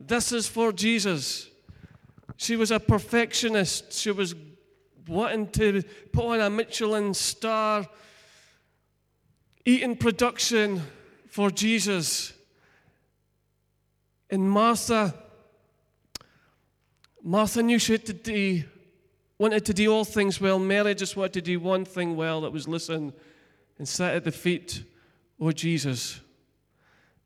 This 0.00 0.32
is 0.32 0.48
for 0.48 0.72
Jesus. 0.72 1.50
She 2.38 2.56
was 2.56 2.70
a 2.70 2.80
perfectionist. 2.80 3.92
She 3.92 4.10
was 4.10 4.34
wanting 5.06 5.48
to 5.48 5.82
put 6.14 6.24
on 6.24 6.40
a 6.40 6.48
Michelin 6.48 7.12
star, 7.12 7.86
eating 9.66 9.96
production 9.96 10.80
for 11.28 11.50
Jesus. 11.50 12.32
And 14.30 14.50
Martha, 14.50 15.14
Martha 17.22 17.62
knew 17.62 17.78
she 17.78 17.92
had 17.92 18.06
to 18.06 18.14
do, 18.14 18.62
wanted 19.40 19.64
to 19.64 19.72
do 19.72 19.90
all 19.90 20.04
things 20.04 20.38
well. 20.38 20.58
Mary 20.58 20.94
just 20.94 21.16
wanted 21.16 21.32
to 21.32 21.40
do 21.40 21.58
one 21.58 21.82
thing 21.86 22.14
well 22.14 22.42
that 22.42 22.52
was 22.52 22.68
listen 22.68 23.10
and 23.78 23.88
sit 23.88 24.14
at 24.14 24.22
the 24.22 24.30
feet 24.30 24.84
of 25.40 25.54
Jesus. 25.54 26.20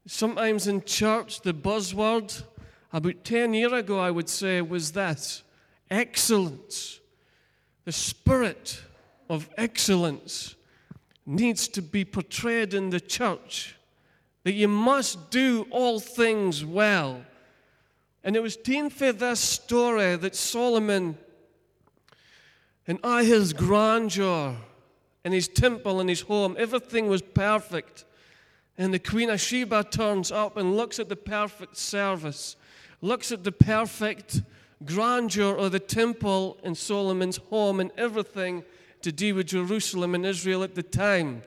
Sometimes 0.07 0.69
in 0.69 0.85
church, 0.85 1.41
the 1.41 1.53
buzzword, 1.53 2.45
about 2.93 3.25
10 3.25 3.53
years 3.53 3.73
ago, 3.73 3.99
I 3.99 4.13
would 4.13 4.29
say, 4.29 4.61
was 4.61 4.93
this 4.93 5.43
excellence. 5.91 7.01
The 7.85 7.91
spirit 7.91 8.81
of 9.29 9.51
excellence 9.57 10.55
needs 11.27 11.67
to 11.67 11.83
be 11.83 12.05
portrayed 12.05 12.75
in 12.75 12.91
the 12.91 13.01
church 13.01 13.75
that 14.45 14.53
you 14.53 14.69
must 14.69 15.33
do 15.33 15.67
all 15.69 15.99
things 15.99 16.65
well. 16.65 17.25
And 18.23 18.37
it 18.37 18.43
was 18.43 18.57
taken 18.57 18.89
for 18.89 19.11
this 19.11 19.41
story 19.41 20.15
that 20.15 20.37
Solomon, 20.37 21.19
in 22.87 22.99
all 23.03 23.23
his 23.25 23.53
grandeur, 23.53 24.57
in 25.25 25.33
his 25.33 25.49
temple, 25.49 26.01
and 26.01 26.09
his 26.09 26.23
home, 26.23 26.55
everything 26.59 27.09
was 27.09 27.23
perfect. 27.23 28.05
And 28.77 28.93
the 28.93 28.99
Queen 28.99 29.31
of 29.31 29.41
Sheba 29.41 29.85
turns 29.85 30.31
up 30.31 30.57
and 30.57 30.77
looks 30.77 30.99
at 30.99 31.09
the 31.09 31.17
perfect 31.17 31.77
service, 31.77 32.57
looks 33.01 33.33
at 33.33 33.45
the 33.45 33.53
perfect 33.53 34.43
grandeur 34.85 35.57
of 35.57 35.73
the 35.73 35.81
temple 35.81 36.59
in 36.63 36.75
Solomon's 36.75 37.37
home 37.37 37.81
and 37.81 37.91
everything 37.97 38.65
to 39.03 39.13
do 39.13 39.35
with 39.35 39.47
Jerusalem 39.47 40.15
and 40.15 40.27
Israel 40.27 40.63
at 40.63 40.75
the 40.75 40.83
time. 40.83 41.43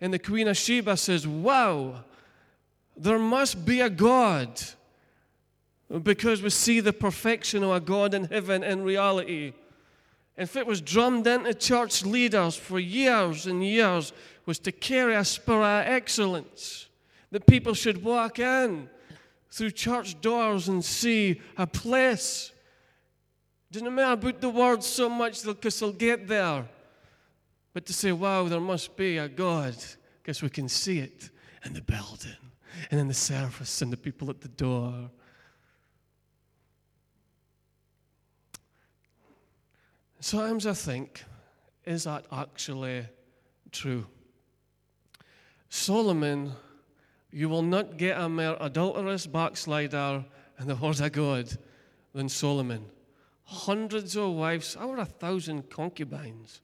And 0.00 0.12
the 0.12 0.18
Queen 0.18 0.48
of 0.48 0.56
Sheba 0.56 0.96
says, 0.96 1.26
Wow, 1.26 2.04
there 2.96 3.18
must 3.18 3.64
be 3.64 3.80
a 3.80 3.90
God 3.90 4.60
because 6.02 6.42
we 6.42 6.50
see 6.50 6.80
the 6.80 6.92
perfection 6.92 7.62
of 7.62 7.70
a 7.70 7.80
God 7.80 8.14
in 8.14 8.24
heaven 8.24 8.62
in 8.62 8.82
reality. 8.82 9.52
If 10.36 10.56
it 10.56 10.66
was 10.66 10.80
drummed 10.80 11.26
into 11.26 11.54
church 11.54 12.04
leaders 12.04 12.56
for 12.56 12.78
years 12.78 13.46
and 13.46 13.64
years, 13.64 14.12
was 14.46 14.58
to 14.60 14.72
carry 14.72 15.14
a 15.14 15.24
spirit 15.24 15.64
of 15.64 15.86
excellence. 15.86 16.88
That 17.30 17.46
people 17.46 17.74
should 17.74 18.02
walk 18.02 18.38
in 18.38 18.88
through 19.50 19.70
church 19.70 20.20
doors 20.20 20.68
and 20.68 20.84
see 20.84 21.40
a 21.56 21.66
place. 21.66 22.52
Doesn't 23.70 23.94
matter 23.94 24.12
about 24.12 24.40
the 24.40 24.48
word 24.50 24.82
so 24.82 25.08
much 25.08 25.44
because 25.44 25.80
they'll 25.80 25.92
get 25.92 26.26
there. 26.28 26.66
but 27.74 27.84
to 27.86 27.92
say, 27.92 28.12
wow, 28.12 28.44
there 28.44 28.60
must 28.60 28.96
be 28.96 29.18
a 29.18 29.28
God, 29.28 29.74
because 30.22 30.40
we 30.40 30.48
can 30.48 30.68
see 30.68 31.00
it 31.00 31.28
in 31.64 31.74
the 31.74 31.82
building 31.82 32.36
and 32.90 33.00
in 33.00 33.08
the 33.08 33.14
service 33.14 33.82
and 33.82 33.92
the 33.92 33.96
people 33.96 34.30
at 34.30 34.40
the 34.40 34.48
door. 34.48 35.10
Sometimes 40.24 40.66
I 40.66 40.72
think, 40.72 41.22
is 41.84 42.04
that 42.04 42.24
actually 42.32 43.04
true? 43.70 44.06
Solomon, 45.68 46.52
you 47.30 47.50
will 47.50 47.60
not 47.60 47.98
get 47.98 48.18
a 48.18 48.26
more 48.26 48.56
adulterous 48.58 49.26
backslider 49.26 50.24
in 50.58 50.66
the 50.66 50.76
Word 50.76 50.98
of 51.02 51.12
God 51.12 51.52
than 52.14 52.30
Solomon. 52.30 52.86
Hundreds 53.42 54.16
of 54.16 54.32
wives, 54.32 54.78
over 54.80 54.96
a 54.96 55.04
thousand 55.04 55.68
concubines. 55.68 56.62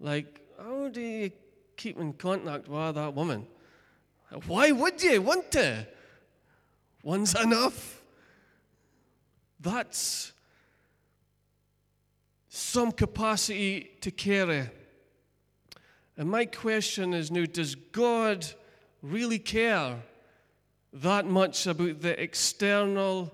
Like, 0.00 0.40
how 0.58 0.88
do 0.88 1.00
you 1.00 1.30
keep 1.76 2.00
in 2.00 2.12
contact 2.12 2.66
with 2.66 2.96
that 2.96 3.14
woman? 3.14 3.46
Why 4.48 4.72
would 4.72 5.00
you 5.00 5.22
want 5.22 5.52
to? 5.52 5.86
One's 7.04 7.36
enough. 7.36 8.02
That's 9.60 10.32
some 12.56 12.90
capacity 12.90 13.90
to 14.00 14.10
carry. 14.10 14.66
And 16.16 16.30
my 16.30 16.46
question 16.46 17.12
is 17.12 17.30
now 17.30 17.44
does 17.44 17.74
God 17.74 18.46
really 19.02 19.38
care 19.38 19.96
that 20.94 21.26
much 21.26 21.66
about 21.66 22.00
the 22.00 22.20
external, 22.20 23.30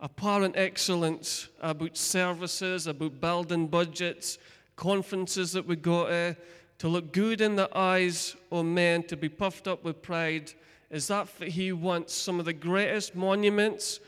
apparent 0.00 0.56
excellence, 0.58 1.48
about 1.62 1.96
services, 1.96 2.86
about 2.86 3.18
building 3.18 3.66
budgets, 3.66 4.36
conferences 4.76 5.52
that 5.52 5.66
we 5.66 5.76
go 5.76 6.06
to, 6.06 6.36
to 6.78 6.88
look 6.88 7.14
good 7.14 7.40
in 7.40 7.56
the 7.56 7.70
eyes 7.74 8.36
of 8.52 8.66
men, 8.66 9.02
to 9.04 9.16
be 9.16 9.30
puffed 9.30 9.66
up 9.66 9.84
with 9.84 10.02
pride? 10.02 10.52
Is 10.90 11.08
that 11.08 11.28
what 11.38 11.48
He 11.48 11.72
wants? 11.72 12.12
Some 12.12 12.38
of 12.38 12.44
the 12.44 12.52
greatest 12.52 13.16
monuments, 13.16 14.00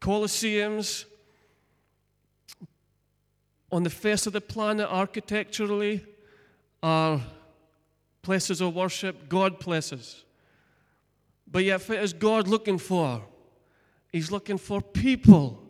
colosseums, 0.00 1.04
on 3.70 3.82
the 3.82 3.90
face 3.90 4.26
of 4.26 4.32
the 4.32 4.40
planet 4.40 4.88
architecturally 4.88 6.04
are 6.82 7.20
places 8.22 8.60
of 8.60 8.74
worship, 8.74 9.28
God 9.28 9.60
places. 9.60 10.24
But 11.50 11.64
yet, 11.64 11.88
what 11.88 11.98
is 11.98 12.12
God 12.12 12.48
looking 12.48 12.78
for? 12.78 13.22
He's 14.12 14.30
looking 14.30 14.58
for 14.58 14.80
people. 14.80 15.62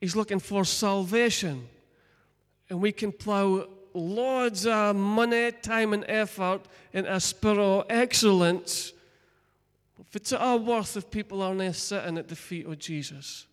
He's 0.00 0.16
looking 0.16 0.38
for 0.38 0.64
salvation. 0.64 1.68
And 2.70 2.80
we 2.80 2.92
can 2.92 3.12
plow 3.12 3.68
loads 3.94 4.66
of 4.66 4.96
money, 4.96 5.52
time, 5.52 5.92
and 5.92 6.04
effort 6.08 6.62
in 6.92 7.06
a 7.06 7.20
spirit 7.20 7.58
of 7.58 7.86
excellence. 7.88 8.92
If 10.00 10.16
it's 10.16 10.32
our 10.32 10.56
worth 10.56 10.96
if 10.96 11.10
people 11.10 11.42
aren't 11.42 11.74
sitting 11.74 12.18
at 12.18 12.28
the 12.28 12.36
feet 12.36 12.66
of 12.66 12.78
Jesus. 12.78 13.46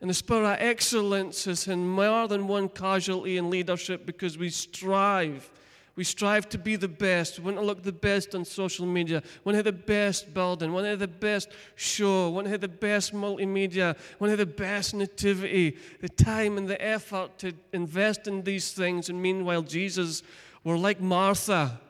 And 0.00 0.10
the 0.10 0.14
spirit 0.14 0.44
of 0.44 0.56
excellence 0.60 1.46
is 1.46 1.68
in 1.68 1.88
more 1.88 2.28
than 2.28 2.48
one 2.48 2.68
casualty 2.68 3.38
in 3.38 3.50
leadership 3.50 4.04
because 4.04 4.36
we 4.36 4.50
strive 4.50 5.50
we 5.96 6.04
strive 6.04 6.46
to 6.50 6.58
be 6.58 6.76
the 6.76 6.88
best. 6.88 7.38
We 7.38 7.46
want 7.46 7.56
to 7.56 7.62
look 7.62 7.82
the 7.82 7.90
best 7.90 8.34
on 8.34 8.44
social 8.44 8.84
media. 8.84 9.22
We 9.22 9.52
want 9.52 9.54
to 9.54 9.58
have 9.58 9.64
the 9.64 9.72
best 9.72 10.32
building. 10.34 10.68
We 10.68 10.74
want 10.74 10.84
to 10.84 10.90
have 10.90 10.98
the 10.98 11.08
best 11.08 11.48
show. 11.74 12.28
We 12.28 12.34
want 12.34 12.44
to 12.44 12.50
have 12.50 12.60
the 12.60 12.68
best 12.68 13.14
multimedia. 13.14 13.96
We 13.96 14.26
want 14.26 14.30
to 14.30 14.30
have 14.30 14.38
the 14.38 14.46
best 14.46 14.92
nativity. 14.92 15.78
The 16.02 16.10
time 16.10 16.58
and 16.58 16.68
the 16.68 16.80
effort 16.82 17.38
to 17.38 17.54
invest 17.72 18.28
in 18.28 18.42
these 18.42 18.72
things. 18.72 19.08
And 19.08 19.22
meanwhile, 19.22 19.62
Jesus, 19.62 20.22
we're 20.64 20.76
like 20.76 21.00
Martha. 21.00 21.80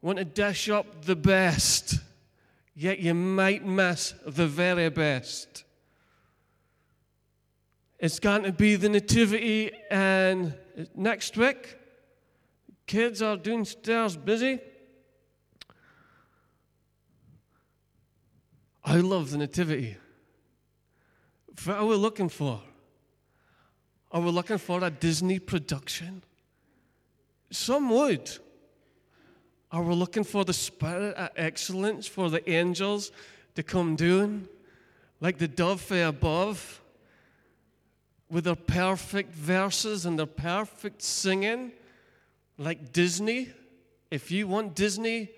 We 0.00 0.06
want 0.06 0.18
to 0.18 0.24
dish 0.24 0.70
up 0.70 1.04
the 1.04 1.16
best, 1.16 1.96
yet 2.74 3.00
you 3.00 3.12
might 3.12 3.66
miss 3.66 4.14
the 4.26 4.46
very 4.46 4.88
best. 4.88 5.64
It's 8.06 8.20
going 8.20 8.44
to 8.44 8.52
be 8.52 8.76
the 8.76 8.88
nativity 8.88 9.72
and 9.90 10.54
next 10.94 11.36
week 11.36 11.76
Kids 12.86 13.20
are 13.20 13.36
downstairs 13.36 14.16
busy. 14.16 14.60
I 18.84 18.98
love 18.98 19.32
the 19.32 19.38
Nativity. 19.38 19.96
What 21.64 21.78
are 21.78 21.84
we 21.84 21.96
looking 21.96 22.28
for? 22.28 22.60
Are 24.12 24.20
we 24.20 24.30
looking 24.30 24.58
for 24.58 24.84
a 24.84 24.90
Disney 24.90 25.40
production? 25.40 26.22
Some 27.50 27.90
would. 27.90 28.30
Are 29.72 29.82
we 29.82 29.96
looking 29.96 30.22
for 30.22 30.44
the 30.44 30.52
spirit 30.52 31.16
of 31.16 31.30
excellence 31.34 32.06
for 32.06 32.30
the 32.30 32.48
angels 32.48 33.10
to 33.56 33.64
come 33.64 33.96
down 33.96 34.46
like 35.20 35.38
the 35.38 35.48
dove 35.48 35.80
fair 35.80 36.06
above 36.06 36.82
with 38.30 38.44
their 38.44 38.56
perfect 38.56 39.32
verses 39.34 40.06
and 40.06 40.18
their 40.18 40.26
perfect 40.26 41.02
singing? 41.02 41.72
like 42.58 42.92
Disney. 42.92 43.50
If 44.10 44.30
you 44.30 44.46
want 44.48 44.74
Disney, 44.74 45.30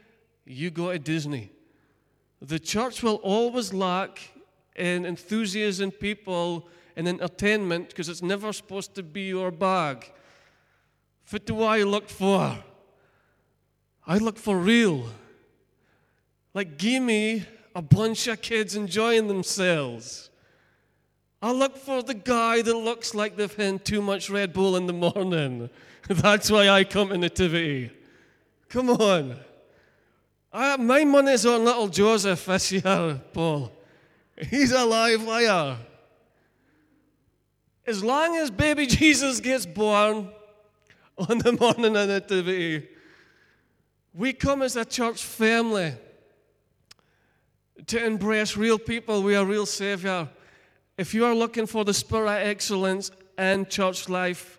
you 0.44 0.70
go 0.70 0.92
to 0.92 0.98
Disney. 0.98 1.50
The 2.40 2.58
church 2.58 3.02
will 3.02 3.16
always 3.16 3.72
lack 3.72 4.20
in 4.76 5.04
enthusiasm, 5.04 5.90
people, 5.90 6.68
and 6.96 7.08
entertainment 7.08 7.88
because 7.88 8.08
it's 8.08 8.22
never 8.22 8.52
supposed 8.52 8.94
to 8.94 9.02
be 9.02 9.22
your 9.22 9.50
bag. 9.50 10.10
What 11.30 11.46
do 11.46 11.62
I 11.62 11.82
look 11.82 12.08
for? 12.08 12.56
I 14.06 14.18
look 14.18 14.38
for 14.38 14.56
real. 14.56 15.06
Like, 16.54 16.78
give 16.78 17.02
me 17.02 17.44
a 17.74 17.82
bunch 17.82 18.26
of 18.26 18.40
kids 18.40 18.74
enjoying 18.74 19.28
themselves. 19.28 20.27
I 21.40 21.52
look 21.52 21.76
for 21.76 22.02
the 22.02 22.14
guy 22.14 22.62
that 22.62 22.74
looks 22.74 23.14
like 23.14 23.36
they've 23.36 23.54
had 23.54 23.84
too 23.84 24.02
much 24.02 24.28
Red 24.28 24.52
Bull 24.52 24.76
in 24.76 24.86
the 24.86 24.92
morning. 24.92 25.70
That's 26.08 26.50
why 26.50 26.68
I 26.68 26.82
come 26.84 27.10
to 27.10 27.18
Nativity. 27.18 27.90
Come 28.68 28.90
on. 28.90 29.36
I, 30.52 30.76
my 30.76 31.04
money's 31.04 31.46
on 31.46 31.64
little 31.64 31.88
Joseph 31.88 32.44
this 32.46 32.72
year, 32.72 33.20
Paul. 33.32 33.70
He's 34.50 34.72
a 34.72 34.84
live 34.84 35.24
wire. 35.24 35.76
As 37.86 38.02
long 38.02 38.36
as 38.36 38.50
baby 38.50 38.86
Jesus 38.88 39.38
gets 39.40 39.64
born 39.64 40.30
on 41.16 41.38
the 41.38 41.52
morning 41.52 41.96
of 41.96 42.08
Nativity, 42.08 42.88
we 44.12 44.32
come 44.32 44.62
as 44.62 44.74
a 44.74 44.84
church 44.84 45.22
family 45.22 45.92
to 47.86 48.04
embrace 48.04 48.56
real 48.56 48.78
people. 48.78 49.22
We 49.22 49.36
are 49.36 49.44
real 49.44 49.66
Savior. 49.66 50.28
If 50.98 51.14
you 51.14 51.24
are 51.24 51.34
looking 51.34 51.66
for 51.66 51.84
the 51.84 51.94
spirit 51.94 52.28
of 52.28 52.48
excellence 52.48 53.12
in 53.38 53.66
church 53.66 54.08
life, 54.08 54.58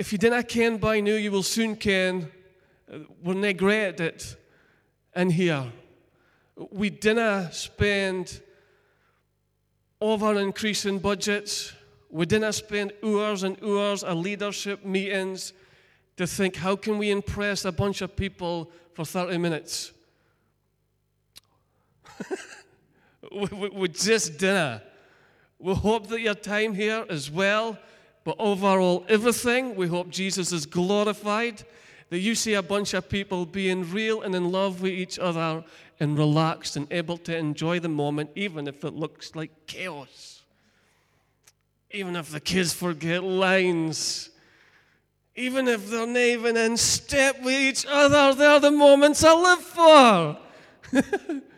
if 0.00 0.10
you 0.10 0.18
didn't 0.18 0.48
ken 0.48 0.78
by 0.78 0.98
now, 0.98 1.12
you 1.12 1.30
will 1.30 1.44
soon 1.44 1.76
ken. 1.76 2.28
We're 3.22 3.34
not 3.34 3.56
great 3.56 3.86
at 3.86 4.00
it 4.00 4.36
in 5.14 5.30
here. 5.30 5.72
We 6.56 6.90
didn't 6.90 7.54
spend 7.54 8.40
over 10.00 10.40
increasing 10.40 10.98
budgets. 10.98 11.72
We 12.10 12.26
didn't 12.26 12.54
spend 12.54 12.92
hours 13.04 13.44
and 13.44 13.56
hours 13.62 14.02
of 14.02 14.18
leadership 14.18 14.84
meetings 14.84 15.52
to 16.16 16.26
think, 16.26 16.56
how 16.56 16.74
can 16.74 16.98
we 16.98 17.12
impress 17.12 17.64
a 17.64 17.70
bunch 17.70 18.00
of 18.00 18.16
people 18.16 18.72
for 18.92 19.04
30 19.04 19.38
minutes? 19.38 19.92
we 23.34 23.88
just 23.88 24.38
didn't. 24.38 24.82
We 25.58 25.74
hope 25.74 26.08
that 26.08 26.20
your 26.20 26.34
time 26.34 26.74
here 26.74 27.04
is 27.08 27.30
well 27.30 27.78
but 28.24 28.36
overall, 28.38 29.04
everything, 29.08 29.76
we 29.76 29.86
hope 29.86 30.08
Jesus 30.08 30.50
is 30.50 30.64
glorified. 30.64 31.62
That 32.08 32.18
you 32.18 32.34
see 32.34 32.54
a 32.54 32.62
bunch 32.62 32.94
of 32.94 33.08
people 33.08 33.44
being 33.44 33.90
real 33.90 34.22
and 34.22 34.34
in 34.34 34.50
love 34.50 34.80
with 34.80 34.92
each 34.92 35.18
other 35.18 35.62
and 36.00 36.18
relaxed 36.18 36.76
and 36.76 36.90
able 36.90 37.18
to 37.18 37.36
enjoy 37.36 37.80
the 37.80 37.88
moment, 37.88 38.30
even 38.34 38.66
if 38.66 38.84
it 38.84 38.94
looks 38.94 39.34
like 39.34 39.50
chaos. 39.66 40.42
Even 41.90 42.16
if 42.16 42.30
the 42.30 42.40
kids 42.40 42.72
forget 42.72 43.22
lines. 43.22 44.30
Even 45.36 45.68
if 45.68 45.90
they're 45.90 46.06
not 46.06 46.16
even 46.16 46.56
in 46.56 46.76
step 46.76 47.42
with 47.42 47.54
each 47.54 47.84
other, 47.86 48.34
they're 48.34 48.60
the 48.60 48.70
moments 48.70 49.22
I 49.22 49.34
live 49.34 49.60
for. 49.60 50.38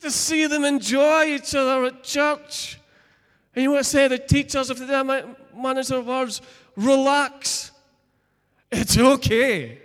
to, 0.00 0.06
to 0.06 0.10
see 0.10 0.46
them 0.46 0.64
enjoy 0.64 1.26
each 1.26 1.54
other 1.54 1.84
at 1.84 2.02
church 2.02 2.78
and 3.58 3.64
you 3.64 3.72
want 3.72 3.84
to 3.84 3.90
say 3.90 4.06
the 4.06 4.18
teachers 4.18 4.70
of 4.70 4.78
the 4.78 5.36
manners 5.52 5.90
of 5.90 6.06
words, 6.06 6.40
relax. 6.76 7.72
It's 8.70 8.96
okay. 8.96 9.80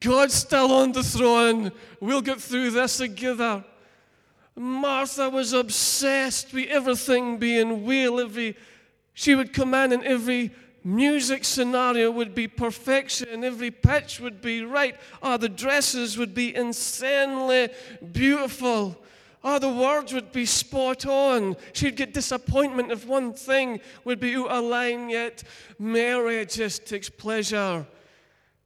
God's 0.00 0.34
still 0.34 0.70
on 0.70 0.92
the 0.92 1.02
throne. 1.02 1.72
We'll 1.98 2.20
get 2.20 2.40
through 2.40 2.70
this 2.70 2.98
together. 2.98 3.64
Martha 4.54 5.28
was 5.30 5.52
obsessed 5.52 6.52
with 6.52 6.68
everything 6.68 7.38
being 7.38 7.84
well. 7.84 8.20
Every 8.20 8.56
she 9.14 9.34
would 9.34 9.52
come 9.52 9.74
in 9.74 9.90
and 9.92 10.04
every 10.04 10.52
music 10.84 11.44
scenario 11.44 12.10
would 12.10 12.34
be 12.34 12.48
perfection. 12.48 13.44
Every 13.44 13.70
pitch 13.70 14.20
would 14.20 14.40
be 14.40 14.64
right. 14.64 14.96
Oh, 15.22 15.36
the 15.36 15.48
dresses 15.48 16.16
would 16.16 16.34
be 16.34 16.54
insanely 16.54 17.68
beautiful. 18.12 18.96
Oh, 19.42 19.58
the 19.58 19.72
words 19.72 20.12
would 20.12 20.32
be 20.32 20.44
spot 20.44 21.06
on. 21.06 21.56
She'd 21.72 21.96
get 21.96 22.12
disappointment 22.12 22.92
if 22.92 23.06
one 23.06 23.32
thing 23.32 23.80
would 24.04 24.20
be 24.20 24.36
out 24.36 24.50
of 24.50 24.64
line, 24.64 25.08
yet 25.08 25.42
Mary 25.78 26.44
just 26.44 26.86
takes 26.86 27.08
pleasure 27.08 27.86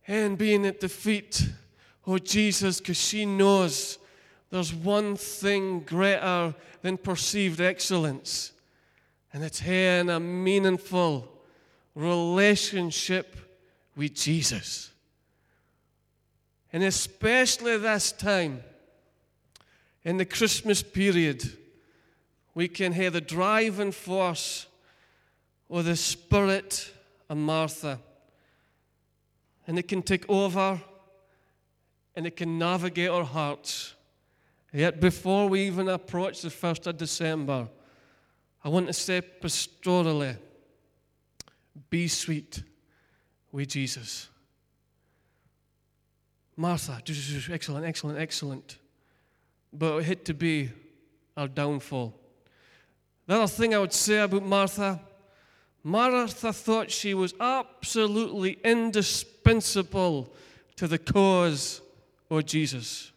in 0.07 0.37
being 0.37 0.66
at 0.66 0.81
the 0.81 0.88
feet 0.88 1.48
of 2.07 2.24
Jesus 2.24 2.81
because 2.81 2.96
she 3.00 3.24
knows 3.24 3.98
there's 4.50 4.74
one 4.74 5.16
thing 5.16 5.81
greater 5.81 6.55
than 6.83 6.98
perceived 6.98 7.61
excellence, 7.61 8.53
and 9.33 9.42
it's 9.42 9.61
having 9.61 10.11
a 10.11 10.20
meaningful 10.20 11.34
relationship 11.95 13.37
with 13.97 14.15
Jesus. 14.15 14.91
And 16.73 16.83
especially 16.83 17.77
this 17.79 18.11
time, 18.13 18.63
in 20.03 20.17
the 20.17 20.25
Christmas 20.25 20.83
period, 20.83 21.57
we 22.55 22.69
can 22.69 22.93
hear 22.93 23.11
the 23.11 23.21
driving 23.21 23.93
force 23.93 24.67
of 25.71 25.85
the 25.85 25.97
Spirit 25.97 26.93
of 27.29 27.37
Martha. 27.37 27.99
And 29.67 29.79
it 29.79 29.89
can 29.89 30.03
take 30.03 30.29
over 30.29 30.81
and 32.17 32.27
it 32.27 32.37
can 32.37 32.59
navigate 32.59 33.11
our 33.11 33.25
hearts. 33.25 33.95
Yet 34.73 35.01
before 35.01 35.49
we 35.49 35.67
even 35.67 35.89
approach 35.89 36.43
the 36.43 36.49
1st 36.49 36.89
of 36.89 36.99
December, 36.99 37.69
I 38.63 38.69
want 38.69 38.89
to 38.89 38.93
say 38.93 39.21
pastorally 39.21 40.37
be 41.91 42.09
sweet 42.09 42.63
with 43.53 43.69
Jesus. 43.69 44.29
Martha, 46.57 47.03
excellent, 47.51 47.85
excellent, 47.85 48.19
excellent 48.19 48.79
but 49.75 49.99
it 49.99 50.05
had 50.05 50.25
to 50.27 50.35
be 50.35 50.71
our 51.37 51.49
downfall. 51.49 52.15
The 53.27 53.35
other 53.35 53.47
thing 53.47 53.75
I 53.75 53.79
would 53.79 53.93
say 53.93 54.21
about 54.21 54.45
Martha 54.45 55.01
Martha 55.87 56.51
thought 56.51 56.91
she 56.91 57.13
was 57.13 57.35
absolutely 57.39 58.59
indispensable 58.65 60.35
to 60.77 60.89
the 60.89 60.97
cause 60.97 61.83
of 62.31 62.47
Jesus. 62.47 63.13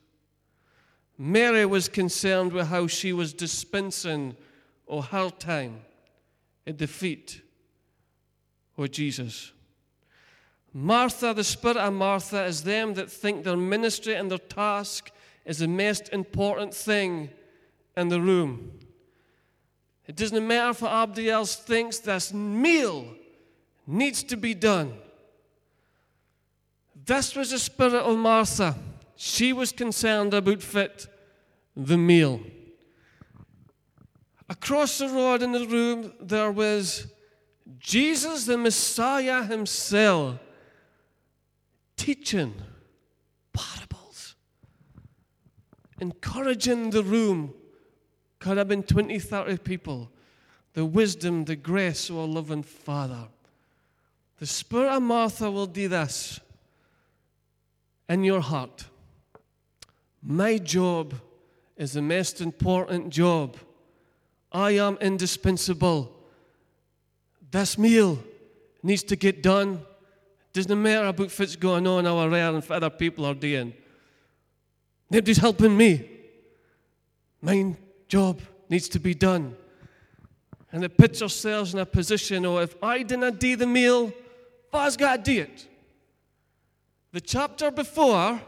Mary 1.17 1.65
was 1.65 1.87
concerned 1.87 2.51
with 2.51 2.67
how 2.67 2.85
she 2.85 3.13
was 3.13 3.31
dispensing 3.31 4.35
or 4.85 5.01
her 5.01 5.29
time 5.29 5.79
at 6.65 6.77
the 6.77 6.87
feet 6.87 7.41
of 8.77 8.91
Jesus. 8.91 9.51
Martha, 10.73 11.33
the 11.33 11.43
spirit 11.43 11.77
of 11.77 11.93
Martha, 11.93 12.45
is 12.45 12.63
them 12.63 12.93
that 12.93 13.11
think 13.11 13.43
their 13.43 13.57
ministry 13.57 14.13
and 14.13 14.29
their 14.29 14.37
task 14.37 15.11
is 15.45 15.59
the 15.59 15.67
most 15.67 16.09
important 16.09 16.73
thing 16.73 17.29
in 17.95 18.09
the 18.09 18.21
room. 18.21 18.71
It 20.05 20.15
doesn't 20.15 20.47
matter 20.47 20.69
if 20.69 20.83
anybody 20.83 21.29
else 21.29 21.55
thinks 21.55 21.99
this 21.99 22.33
meal 22.33 23.07
needs 23.85 24.23
to 24.23 24.37
be 24.37 24.53
done. 24.53 24.93
This 27.05 27.35
was 27.35 27.51
the 27.51 27.59
spirit 27.59 27.95
of 27.95 28.17
Martha. 28.17 28.75
She 29.15 29.53
was 29.53 29.71
concerned 29.71 30.33
about 30.33 30.61
fit 30.61 31.07
the 31.75 31.97
meal. 31.97 32.41
Across 34.49 34.99
the 34.99 35.09
road 35.09 35.41
in 35.41 35.51
the 35.51 35.65
room, 35.65 36.13
there 36.21 36.51
was 36.51 37.07
Jesus, 37.79 38.45
the 38.45 38.57
Messiah 38.57 39.43
himself, 39.43 40.39
teaching 41.95 42.53
parables, 43.53 44.35
encouraging 45.99 46.91
the 46.91 47.03
room. 47.03 47.53
Could 48.39 48.57
have 48.57 48.67
been 48.67 48.83
20, 48.83 49.19
30 49.19 49.57
people. 49.57 50.11
The 50.73 50.85
wisdom, 50.85 51.45
the 51.45 51.55
grace 51.55 52.09
of 52.09 52.17
our 52.17 52.27
loving 52.27 52.63
Father. 52.63 53.27
The 54.39 54.45
Spirit 54.45 54.89
of 54.89 55.01
Martha 55.01 55.49
will 55.49 55.65
do 55.65 55.87
this 55.87 56.39
in 58.07 58.23
your 58.23 58.41
heart. 58.41 58.85
My 60.21 60.57
job 60.57 61.15
is 61.75 61.93
the 61.93 62.01
most 62.01 62.41
important 62.41 63.09
job. 63.09 63.57
I 64.51 64.71
am 64.71 64.97
indispensable. 65.01 66.16
This 67.51 67.77
meal 67.77 68.19
needs 68.83 69.03
to 69.03 69.15
get 69.15 69.41
done. 69.41 69.81
Doesn't 70.53 70.81
matter 70.81 71.07
about 71.07 71.31
what's 71.37 71.55
going 71.55 71.87
on 71.87 72.05
over 72.05 72.29
there 72.29 72.49
and 72.49 72.63
what 72.63 72.71
other 72.71 72.89
people 72.89 73.25
are 73.25 73.33
doing. 73.33 73.73
Nobody's 75.09 75.37
helping 75.37 75.77
me. 75.77 76.09
My 77.41 77.75
job 78.09 78.41
needs 78.69 78.89
to 78.89 78.99
be 78.99 79.13
done. 79.13 79.55
And 80.71 80.83
it 80.83 80.97
puts 80.97 81.21
ourselves 81.21 81.73
in 81.73 81.79
a 81.79 81.85
position, 81.85 82.45
or 82.45 82.61
if 82.63 82.75
I 82.83 83.03
didn't 83.03 83.39
do 83.39 83.55
the 83.55 83.67
meal, 83.67 84.11
who's 84.71 84.97
got 84.97 85.23
to 85.23 85.31
do 85.31 85.41
it? 85.43 85.67
The 87.13 87.21
chapter 87.21 87.71
before, 87.71 88.41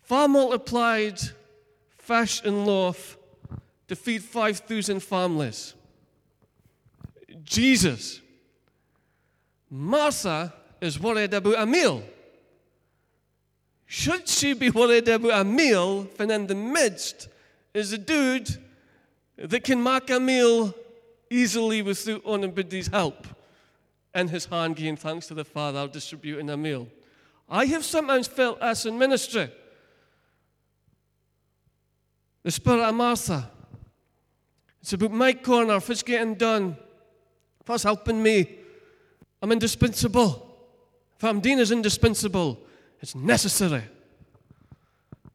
far 0.00 0.26
multiplied 0.26 1.20
fish 1.98 2.42
and 2.44 2.66
loaf 2.66 3.18
to 3.88 3.96
feed 3.96 4.22
5,000 4.22 5.00
families. 5.00 5.74
Jesus. 7.44 8.20
Martha 9.70 10.52
is 10.80 10.98
worried 10.98 11.34
about 11.34 11.58
a 11.58 11.66
meal. 11.66 12.02
Should 13.86 14.28
she 14.28 14.54
be 14.54 14.70
worried 14.70 15.08
about 15.08 15.40
a 15.40 15.44
meal 15.44 16.04
when 16.16 16.30
in 16.30 16.46
the 16.46 16.54
midst 16.54 17.28
is 17.72 17.92
a 17.92 17.98
dude 17.98 18.48
that 19.36 19.64
can 19.64 19.82
make 19.82 20.10
a 20.10 20.18
meal 20.18 20.74
easily 21.30 21.82
without 21.82 22.22
anybody's 22.26 22.88
help? 22.88 23.26
And 24.14 24.30
his 24.30 24.46
hand 24.46 24.76
giving 24.76 24.96
thanks 24.96 25.26
to 25.26 25.34
the 25.34 25.44
Father 25.44 25.86
distributing 25.88 26.50
a 26.50 26.56
meal. 26.56 26.88
I 27.48 27.66
have 27.66 27.84
sometimes 27.84 28.26
felt 28.26 28.60
as 28.62 28.86
in 28.86 28.98
ministry. 28.98 29.50
The 32.42 32.50
spirit 32.50 32.80
of 32.80 32.94
Martha. 32.94 33.50
It's 34.80 34.92
about 34.92 35.12
my 35.12 35.32
corner, 35.32 35.76
if 35.76 35.90
it's 35.90 36.02
getting 36.02 36.34
done, 36.34 36.76
if 37.64 37.70
it's 37.70 37.82
helping 37.82 38.22
me, 38.22 38.58
I'm 39.40 39.50
indispensable. 39.50 40.56
If 41.16 41.24
I'm 41.24 41.40
indispensable. 41.40 42.60
It's 43.00 43.14
necessary. 43.14 43.84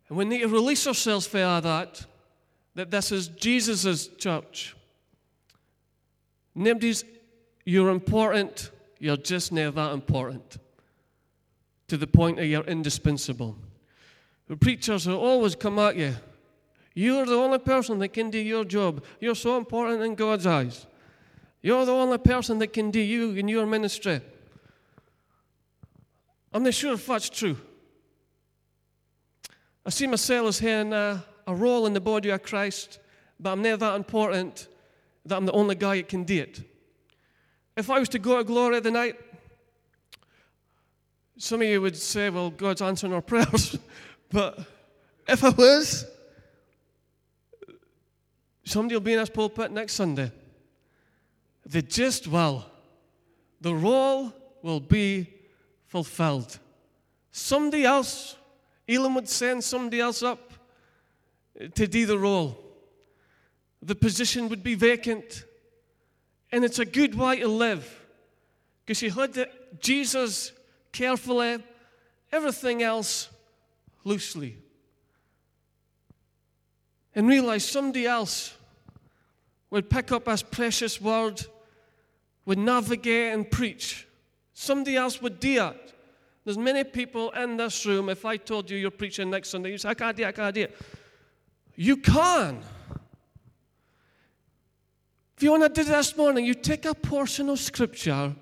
And 0.08 0.18
we 0.18 0.26
need 0.26 0.42
to 0.42 0.48
release 0.48 0.86
ourselves 0.88 1.26
for 1.26 1.38
that, 1.38 2.06
that 2.76 2.92
this 2.92 3.12
is 3.12 3.30
Jesus' 3.30 4.08
church. 4.08 4.76
Nobody's, 6.54 7.04
you're 7.66 7.90
important, 7.90 8.72
you're 9.00 9.18
just 9.18 9.52
never 9.52 9.72
that 9.72 9.94
important. 9.94 10.58
To 11.88 11.98
the 11.98 12.08
point 12.08 12.38
that 12.38 12.48
you're 12.48 12.64
indispensable. 12.64 13.56
The 14.48 14.58
preachers 14.58 15.08
will 15.08 15.20
always 15.20 15.56
come 15.56 15.80
at 15.80 15.96
you. 15.96 16.16
You're 16.94 17.26
the 17.26 17.36
only 17.36 17.60
person 17.60 18.00
that 18.00 18.10
can 18.10 18.30
do 18.30 18.40
your 18.40 18.66
job. 18.66 19.04
You're 19.20 19.36
so 19.36 19.58
important 19.58 20.02
in 20.02 20.16
God's 20.16 20.46
eyes. 20.46 20.86
You're 21.62 21.86
the 21.86 21.92
only 21.92 22.18
person 22.18 22.60
that 22.60 22.74
can 22.74 22.92
do 22.92 23.00
you 23.00 23.32
in 23.32 23.48
your 23.48 23.66
ministry. 23.66 24.22
I'm 26.54 26.64
not 26.64 26.74
sure 26.74 26.94
if 26.94 27.06
that's 27.06 27.30
true. 27.30 27.58
I 29.86 29.90
see 29.90 30.08
myself 30.08 30.48
as 30.48 30.60
having 30.60 30.94
a, 30.94 31.24
a 31.48 31.56
role 31.56 31.86
in 31.86 31.94
the 31.94 32.02
body 32.02 32.30
of 32.30 32.44
Christ, 32.44 33.00
but 33.40 33.52
I'm 33.52 33.62
never 33.62 33.78
that 33.78 33.96
important 33.96 34.68
that 35.26 35.36
I'm 35.36 35.46
the 35.46 35.52
only 35.52 35.76
guy 35.76 35.98
that 35.98 36.10
can 36.10 36.24
do 36.24 36.42
it. 36.42 36.62
If 37.76 37.90
I 37.90 38.00
was 38.00 38.10
to 38.10 38.20
go 38.20 38.38
to 38.38 38.44
glory 38.44 38.80
the 38.80 38.92
night, 38.92 39.16
some 41.38 41.62
of 41.62 41.68
you 41.68 41.82
would 41.82 41.96
say, 41.96 42.30
well, 42.30 42.50
God's 42.50 42.82
answering 42.82 43.14
our 43.14 43.22
prayers. 43.24 43.78
but 44.32 44.60
if 45.28 45.44
I 45.44 45.50
was, 45.50 46.06
somebody 48.64 48.96
will 48.96 49.02
be 49.02 49.14
in 49.14 49.20
this 49.20 49.30
pulpit 49.30 49.72
next 49.72 49.94
Sunday. 49.94 50.32
The 51.70 51.84
gist 51.84 52.28
well, 52.28 52.66
The 53.62 53.76
role 53.76 54.34
will 54.64 54.80
be 54.80 55.28
fulfilled. 55.88 56.60
Somebody 57.32 57.84
else, 57.84 58.36
Elam 58.88 59.16
would 59.16 59.30
send 59.30 59.64
somebody 59.64 60.00
else 60.00 60.24
up 60.24 60.54
to 61.76 61.88
do 61.88 62.06
the 62.06 62.18
role. 62.18 62.58
The 63.82 63.96
position 63.96 64.50
would 64.50 64.64
be 64.64 64.76
vacant. 64.76 65.46
And 66.52 66.66
it's 66.66 66.80
a 66.80 66.86
good 66.86 67.16
way 67.16 67.40
to 67.40 67.48
live. 67.48 67.86
Because 68.86 69.02
you 69.02 69.12
had 69.12 69.34
the, 69.34 69.50
Jesus 69.80 70.52
carefully, 70.92 71.64
everything 72.32 72.82
else 72.82 73.30
loosely. 74.04 74.58
And 77.14 77.28
realize 77.28 77.66
somebody 77.66 78.08
else 78.08 78.56
would 79.70 79.90
pick 79.90 80.12
up 80.12 80.26
this 80.26 80.42
precious 80.42 81.00
word 81.00 81.46
would 82.50 82.58
navigate 82.58 83.32
and 83.32 83.52
preach. 83.52 84.08
Somebody 84.56 84.96
else 84.96 85.22
would 85.22 85.40
do 85.40 85.68
it. 85.68 85.94
There's 86.44 86.58
many 86.58 86.84
people 86.84 87.30
in 87.30 87.58
this 87.58 87.86
room, 87.86 88.10
if 88.10 88.26
I 88.26 88.38
told 88.38 88.72
you 88.72 88.78
you're 88.80 88.90
preaching 88.90 89.30
next 89.30 89.50
Sunday, 89.50 89.70
you 89.70 89.78
say, 89.78 89.90
I 89.90 89.94
can't 89.94 90.18
do 90.18 90.24
it, 90.24 90.30
I 90.30 90.32
can't 90.32 90.56
do 90.56 90.62
it. 90.62 90.76
You 91.76 91.98
can. 91.98 92.64
If 95.38 95.44
you 95.44 95.52
want 95.52 95.62
to 95.64 95.70
do 95.70 95.88
this 95.88 96.18
morning, 96.18 96.44
you 96.44 96.56
take 96.56 96.86
a 96.86 96.96
portion 96.96 97.50
of 97.50 97.60
Scripture, 97.60 98.34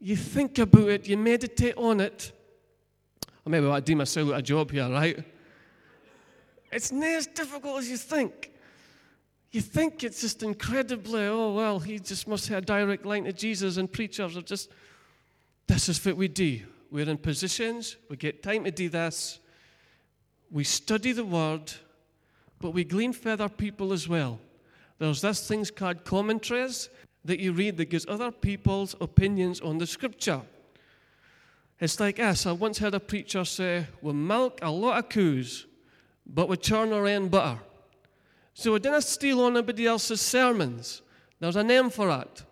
you 0.00 0.16
think 0.16 0.58
about 0.58 0.88
it, 0.88 1.06
you 1.06 1.16
meditate 1.16 1.76
on 1.76 2.00
it. 2.00 2.32
Or 3.46 3.50
maybe 3.50 3.68
I 3.68 3.78
do 3.78 3.94
myself 3.94 4.30
a 4.30 4.42
job 4.42 4.72
here, 4.72 4.90
right? 4.90 5.24
It's 6.72 6.90
not 6.90 7.06
as 7.06 7.28
difficult 7.28 7.78
as 7.78 7.88
you 7.88 7.96
think. 7.96 8.50
You 9.54 9.60
think 9.60 10.02
it's 10.02 10.22
just 10.22 10.42
incredibly, 10.42 11.26
oh, 11.26 11.52
well, 11.52 11.78
he 11.78 12.00
just 12.00 12.26
must 12.26 12.48
have 12.48 12.64
a 12.64 12.66
direct 12.66 13.06
line 13.06 13.22
to 13.22 13.32
Jesus, 13.32 13.76
and 13.76 13.90
preachers 13.90 14.36
are 14.36 14.42
just, 14.42 14.68
this 15.68 15.88
is 15.88 16.04
what 16.04 16.16
we 16.16 16.26
do. 16.26 16.62
We're 16.90 17.08
in 17.08 17.18
positions, 17.18 17.94
we 18.10 18.16
get 18.16 18.42
time 18.42 18.64
to 18.64 18.72
do 18.72 18.88
this, 18.88 19.38
we 20.50 20.64
study 20.64 21.12
the 21.12 21.24
Word, 21.24 21.72
but 22.58 22.72
we 22.72 22.82
glean 22.82 23.12
for 23.12 23.28
other 23.28 23.48
people 23.48 23.92
as 23.92 24.08
well. 24.08 24.40
There's 24.98 25.20
this 25.20 25.46
things 25.46 25.70
called 25.70 26.04
commentaries 26.04 26.88
that 27.24 27.38
you 27.38 27.52
read 27.52 27.76
that 27.76 27.90
gives 27.90 28.06
other 28.08 28.32
people's 28.32 28.96
opinions 29.00 29.60
on 29.60 29.78
the 29.78 29.86
Scripture. 29.86 30.40
It's 31.78 32.00
like 32.00 32.18
us. 32.18 32.44
I 32.44 32.50
once 32.50 32.78
heard 32.78 32.94
a 32.94 32.98
preacher 32.98 33.44
say, 33.44 33.86
We 34.02 34.14
milk 34.14 34.58
a 34.62 34.70
lot 34.72 34.98
of 34.98 35.08
coos, 35.10 35.66
but 36.26 36.48
we 36.48 36.56
churn 36.56 36.92
our 36.92 37.06
own 37.06 37.28
butter. 37.28 37.60
So 38.54 38.72
we 38.72 38.78
didn't 38.78 39.02
steal 39.02 39.40
on 39.42 39.56
anybody 39.56 39.86
else's 39.86 40.20
sermons. 40.20 41.02
There's 41.40 41.56
a 41.56 41.64
name 41.64 41.90
for 41.90 42.06
that. 42.06 42.42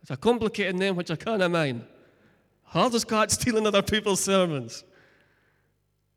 It's 0.00 0.10
a 0.10 0.16
complicated 0.16 0.74
name 0.76 0.96
which 0.96 1.10
I 1.10 1.16
can't 1.16 1.48
mind. 1.52 1.84
Hardest 2.64 3.06
got 3.06 3.30
stealing 3.38 3.66
other 3.66 3.82
people's 3.82 4.20
sermons. 4.20 4.84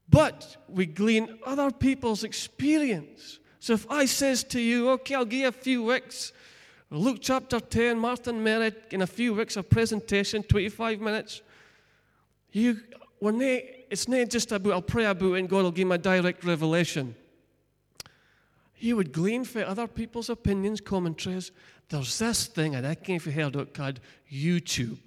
But 0.10 0.58
we 0.70 0.86
glean 0.86 1.40
other 1.46 1.72
people's 1.72 2.24
experience. 2.24 3.40
So 3.60 3.74
if 3.74 3.90
I 3.90 4.06
says 4.06 4.44
to 4.46 4.62
you, 4.62 4.90
okay, 4.92 5.16
I'll 5.16 5.26
give 5.26 5.40
you 5.40 5.48
a 5.48 5.52
few 5.52 5.84
weeks, 5.84 6.32
Luke 6.90 7.18
chapter 7.22 7.60
10, 7.60 7.98
Martin 7.98 8.44
Merritt, 8.44 8.88
in 8.92 9.02
a 9.02 9.08
few 9.08 9.34
weeks, 9.34 9.58
a 9.58 9.64
presentation, 9.64 10.44
25 10.44 11.02
minutes. 11.02 11.42
You, 12.52 12.80
we're 13.20 13.32
not, 13.32 13.62
it's 13.90 14.08
not 14.08 14.30
just 14.30 14.52
about, 14.52 14.74
I'll 14.74 14.82
pray 14.82 15.06
about 15.06 15.34
it 15.34 15.40
and 15.40 15.50
God 15.50 15.64
will 15.64 15.72
give 15.72 15.88
me 15.88 15.96
a 15.96 15.98
direct 15.98 16.44
revelation. 16.44 17.16
You 18.84 18.98
would 18.98 19.14
glean 19.14 19.46
for 19.46 19.64
other 19.64 19.88
people's 19.88 20.30
opinions, 20.30 20.82
commentaries. 20.82 21.54
There's 21.88 22.20
this 22.20 22.48
thing, 22.48 22.76
and 22.76 22.86
I 22.86 22.98
if 23.00 23.26
you 23.26 23.32
heard 23.32 23.56
it 23.56 23.74
called 23.74 24.02
YouTube, 24.30 25.00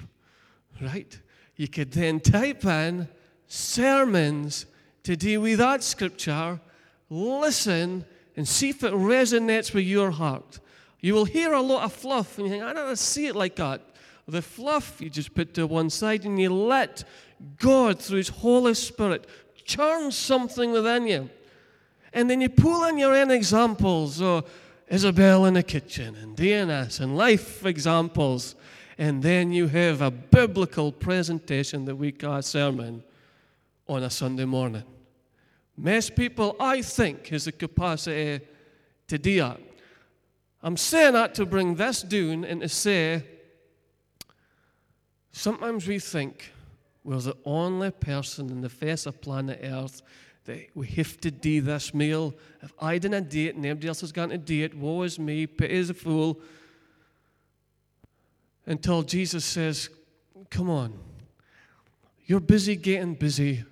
right? 0.80 1.20
You 1.56 1.68
could 1.68 1.92
then 1.92 2.20
type 2.20 2.64
in 2.64 3.06
sermons 3.46 4.64
to 5.02 5.14
deal 5.14 5.42
with 5.42 5.58
that 5.58 5.82
scripture, 5.82 6.58
listen, 7.10 8.06
and 8.34 8.48
see 8.48 8.70
if 8.70 8.82
it 8.82 8.94
resonates 8.94 9.74
with 9.74 9.84
your 9.84 10.10
heart. 10.10 10.58
You 11.00 11.12
will 11.12 11.26
hear 11.26 11.52
a 11.52 11.60
lot 11.60 11.84
of 11.84 11.92
fluff, 11.92 12.38
and 12.38 12.46
you 12.46 12.52
think, 12.54 12.64
I 12.64 12.72
don't 12.72 12.96
see 12.96 13.26
it 13.26 13.36
like 13.36 13.56
that. 13.56 13.82
The 14.26 14.40
fluff 14.40 15.02
you 15.02 15.10
just 15.10 15.34
put 15.34 15.52
to 15.52 15.66
one 15.66 15.90
side, 15.90 16.24
and 16.24 16.40
you 16.40 16.50
let 16.50 17.04
God, 17.58 18.00
through 18.00 18.18
His 18.18 18.30
Holy 18.30 18.72
Spirit, 18.72 19.26
churn 19.66 20.12
something 20.12 20.72
within 20.72 21.06
you. 21.06 21.28
And 22.16 22.30
then 22.30 22.40
you 22.40 22.48
pull 22.48 22.84
in 22.84 22.96
your 22.96 23.14
own 23.14 23.30
examples, 23.30 24.22
or 24.22 24.42
Isabel 24.88 25.44
in 25.44 25.52
the 25.52 25.62
kitchen, 25.62 26.16
and 26.16 26.34
DNS, 26.34 27.00
and 27.00 27.14
life 27.14 27.66
examples. 27.66 28.54
And 28.96 29.22
then 29.22 29.52
you 29.52 29.66
have 29.66 30.00
a 30.00 30.10
biblical 30.10 30.92
presentation 30.92 31.84
that 31.84 31.94
we 31.94 32.12
call 32.12 32.36
a 32.36 32.42
sermon 32.42 33.04
on 33.86 34.02
a 34.02 34.08
Sunday 34.08 34.46
morning. 34.46 34.84
Most 35.76 36.16
people, 36.16 36.56
I 36.58 36.80
think, 36.80 37.26
has 37.26 37.44
the 37.44 37.52
capacity 37.52 38.42
to 39.08 39.18
do 39.18 39.36
that. 39.40 39.60
I'm 40.62 40.78
saying 40.78 41.12
that 41.12 41.34
to 41.34 41.44
bring 41.44 41.74
this 41.74 42.00
down 42.00 42.46
and 42.46 42.62
to 42.62 42.68
say 42.70 43.24
sometimes 45.32 45.86
we 45.86 45.98
think 45.98 46.50
we're 47.04 47.20
the 47.20 47.36
only 47.44 47.90
person 47.90 48.48
in 48.48 48.62
the 48.62 48.70
face 48.70 49.04
of 49.04 49.20
planet 49.20 49.60
Earth 49.62 50.00
we 50.74 50.86
have 50.88 51.20
to 51.20 51.30
do 51.30 51.60
this 51.60 51.92
meal. 51.92 52.34
If 52.62 52.72
I 52.80 52.98
didn't 52.98 53.28
do 53.28 53.48
it, 53.48 53.56
nobody 53.56 53.88
else 53.88 54.02
is 54.02 54.12
going 54.12 54.30
to 54.30 54.38
do 54.38 54.64
it. 54.64 54.74
Woe 54.74 55.02
is 55.02 55.18
me, 55.18 55.46
pity 55.46 55.74
is 55.74 55.90
a 55.90 55.94
fool. 55.94 56.40
Until 58.64 59.02
Jesus 59.02 59.44
says, 59.44 59.88
Come 60.50 60.70
on, 60.70 60.98
you're 62.26 62.40
busy 62.40 62.76
getting 62.76 63.14
busy. 63.14 63.64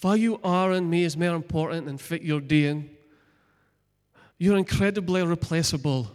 What 0.00 0.20
you 0.20 0.38
are 0.44 0.72
in 0.72 0.90
me 0.90 1.04
is 1.04 1.16
more 1.16 1.34
important 1.34 1.86
than 1.86 1.96
fit 1.96 2.22
you're 2.22 2.40
doing. 2.40 2.90
You're 4.38 4.58
incredibly 4.58 5.22
replaceable. 5.22 6.10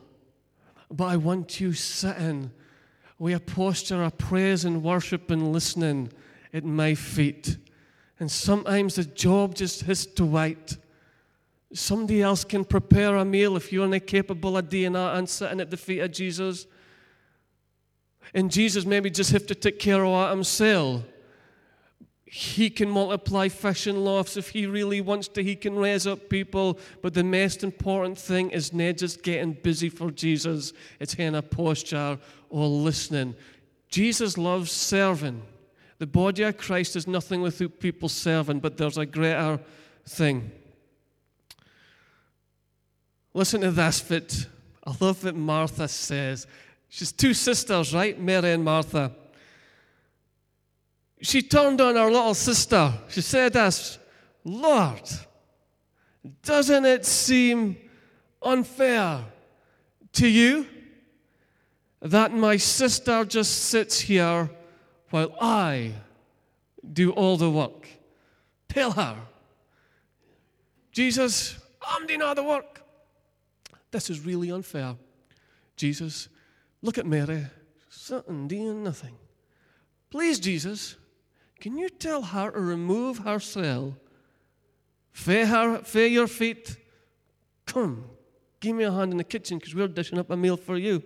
But 0.91 1.05
I 1.05 1.17
want 1.17 1.59
you 1.59 1.73
sitting 1.73 2.51
with 3.17 3.35
a 3.35 3.39
posture 3.39 4.03
of 4.03 4.17
praise 4.17 4.63
and 4.65 4.83
worship 4.83 5.31
and 5.31 5.51
listening 5.51 6.11
at 6.53 6.63
my 6.63 6.93
feet. 6.95 7.57
And 8.19 8.29
sometimes 8.29 8.95
the 8.95 9.05
job 9.05 9.55
just 9.55 9.81
has 9.83 10.05
to 10.05 10.25
wait. 10.25 10.77
Somebody 11.73 12.21
else 12.21 12.43
can 12.43 12.65
prepare 12.65 13.15
a 13.15 13.23
meal 13.23 13.55
if 13.55 13.71
you're 13.71 13.87
not 13.87 14.07
capable 14.07 14.57
of 14.57 14.69
doing 14.69 14.93
that 14.93 15.15
and 15.15 15.29
sitting 15.29 15.61
at 15.61 15.69
the 15.69 15.77
feet 15.77 15.99
of 15.99 16.11
Jesus. 16.11 16.67
And 18.33 18.51
Jesus 18.51 18.85
maybe 18.85 19.09
just 19.09 19.31
have 19.31 19.45
to 19.47 19.55
take 19.55 19.79
care 19.79 20.03
of 20.03 20.27
it 20.27 20.31
himself. 20.31 21.03
He 22.25 22.69
can 22.69 22.89
multiply 22.89 23.47
fish 23.47 23.87
and 23.87 24.05
loaves 24.05 24.37
if 24.37 24.49
he 24.49 24.67
really 24.67 25.01
wants 25.01 25.27
to. 25.29 25.43
He 25.43 25.55
can 25.55 25.75
raise 25.75 26.05
up 26.05 26.29
people. 26.29 26.77
But 27.01 27.15
the 27.15 27.23
most 27.23 27.63
important 27.63 28.19
thing 28.19 28.51
is 28.51 28.71
not 28.71 28.97
just 28.97 29.23
getting 29.23 29.53
busy 29.53 29.89
for 29.89 30.11
Jesus, 30.11 30.73
it's 30.99 31.15
in 31.15 31.33
a 31.35 31.41
posture 31.41 32.19
or 32.49 32.67
listening. 32.67 33.35
Jesus 33.89 34.37
loves 34.37 34.71
serving. 34.71 35.41
The 35.99 36.07
body 36.07 36.43
of 36.43 36.57
Christ 36.57 36.95
is 36.95 37.07
nothing 37.07 37.41
without 37.41 37.79
people 37.79 38.09
serving, 38.09 38.59
but 38.59 38.77
there's 38.77 38.97
a 38.97 39.05
greater 39.05 39.59
thing. 40.05 40.51
Listen 43.33 43.61
to 43.61 43.71
this 43.71 44.01
bit. 44.01 44.47
I 44.85 44.95
love 44.99 45.23
what 45.23 45.35
Martha 45.35 45.87
says. 45.87 46.47
She's 46.87 47.11
two 47.11 47.33
sisters, 47.33 47.93
right? 47.93 48.19
Mary 48.19 48.51
and 48.51 48.63
Martha 48.63 49.11
she 51.21 51.41
turned 51.41 51.81
on 51.81 51.95
her 51.95 52.09
little 52.09 52.33
sister. 52.33 52.93
She 53.09 53.21
said 53.21 53.53
this 53.53 53.99
Lord, 54.43 55.01
doesn't 56.43 56.85
it 56.85 57.05
seem 57.05 57.77
unfair 58.41 59.25
to 60.13 60.27
you 60.27 60.65
that 62.01 62.33
my 62.33 62.55
sister 62.55 63.25
just 63.25 63.65
sits 63.65 63.99
here 63.99 64.49
while 65.09 65.35
I 65.39 65.93
do 66.93 67.11
all 67.11 67.37
the 67.37 67.49
work? 67.49 67.87
Tell 68.67 68.91
her, 68.91 69.17
Jesus, 70.91 71.59
I'm 71.81 72.05
doing 72.07 72.21
all 72.21 72.35
the 72.35 72.43
work. 72.43 72.81
This 73.91 74.09
is 74.09 74.19
really 74.25 74.51
unfair. 74.51 74.95
Jesus, 75.75 76.29
look 76.81 76.97
at 76.97 77.05
Mary, 77.05 77.45
sitting 77.89 78.47
doing 78.47 78.83
nothing. 78.83 79.15
Please, 80.09 80.39
Jesus, 80.39 80.95
can 81.59 81.77
you 81.77 81.89
tell 81.89 82.21
her 82.21 82.51
to 82.51 82.59
remove 82.59 83.19
herself? 83.19 83.93
Fay 85.11 85.45
her, 85.45 85.79
fay 85.79 86.07
your 86.07 86.27
feet. 86.27 86.77
Come, 87.65 88.05
give 88.59 88.75
me 88.75 88.83
a 88.83 88.91
hand 88.91 89.11
in 89.11 89.17
the 89.17 89.23
kitchen 89.23 89.57
because 89.57 89.75
we're 89.75 89.87
dishing 89.87 90.17
up 90.17 90.29
a 90.29 90.37
meal 90.37 90.57
for 90.57 90.77
you. 90.77 91.03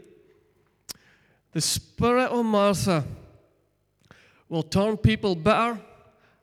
The 1.51 1.61
spirit 1.61 2.29
of 2.29 2.45
Martha 2.45 3.05
will 4.49 4.63
turn 4.63 4.97
people 4.97 5.36
bitter 5.36 5.79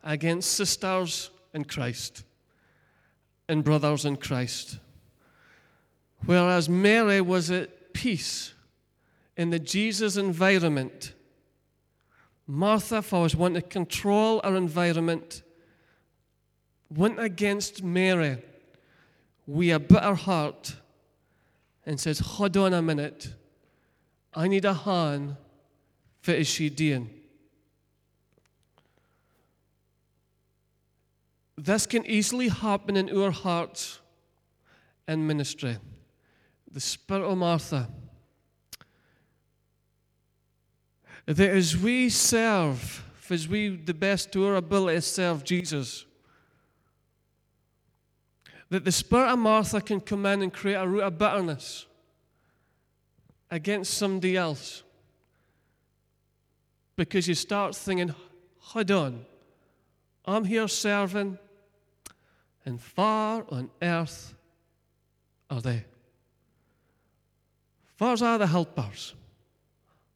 against 0.02 0.52
sisters 0.52 1.30
in 1.52 1.64
Christ 1.64 2.24
and 3.48 3.64
brothers 3.64 4.04
in 4.04 4.16
Christ. 4.16 4.78
Whereas 6.24 6.68
Mary 6.68 7.20
was 7.20 7.50
at 7.50 7.92
peace 7.92 8.54
in 9.36 9.50
the 9.50 9.58
Jesus 9.58 10.16
environment 10.16 11.14
Martha, 12.50 13.04
I 13.12 13.18
was 13.20 13.36
wanting 13.36 13.62
to 13.62 13.68
control 13.68 14.40
our 14.42 14.56
environment, 14.56 15.42
went 16.92 17.20
against 17.20 17.84
Mary 17.84 18.38
with 19.46 19.72
a 19.72 19.78
bitter 19.78 20.16
heart 20.16 20.74
and 21.86 22.00
says, 22.00 22.18
Hold 22.18 22.56
on 22.56 22.74
a 22.74 22.82
minute. 22.82 23.32
I 24.34 24.48
need 24.48 24.64
a 24.64 24.74
hand. 24.74 25.36
What 26.24 26.38
is 26.38 26.48
she 26.48 26.70
doing? 26.70 27.19
This 31.62 31.84
can 31.84 32.06
easily 32.06 32.48
happen 32.48 32.96
in 32.96 33.14
our 33.14 33.30
hearts 33.30 34.00
and 35.06 35.28
ministry. 35.28 35.76
The 36.72 36.80
spirit 36.80 37.22
of 37.22 37.36
Martha 37.36 37.86
that 41.26 41.50
as 41.50 41.76
we 41.76 42.08
serve, 42.08 43.04
as 43.28 43.46
we 43.46 43.76
the 43.76 43.92
best 43.92 44.32
to 44.32 44.46
our 44.46 44.56
ability 44.56 45.02
serve 45.02 45.44
Jesus, 45.44 46.06
that 48.70 48.86
the 48.86 48.92
spirit 48.92 49.28
of 49.28 49.38
Martha 49.38 49.82
can 49.82 50.00
come 50.00 50.24
in 50.24 50.40
and 50.40 50.52
create 50.52 50.76
a 50.76 50.88
root 50.88 51.02
of 51.02 51.18
bitterness 51.18 51.84
against 53.50 53.94
somebody 53.94 54.34
else. 54.34 54.82
Because 56.96 57.28
you 57.28 57.34
start 57.34 57.76
thinking, 57.76 58.14
hold 58.58 58.90
on, 58.90 59.26
I'm 60.24 60.44
here 60.44 60.68
serving, 60.68 61.38
and 62.70 62.80
far 62.80 63.44
on 63.50 63.68
earth 63.82 64.32
are 65.50 65.60
they. 65.60 65.84
Far's 67.96 68.22
are 68.22 68.38
the 68.38 68.46
helpers. 68.46 69.14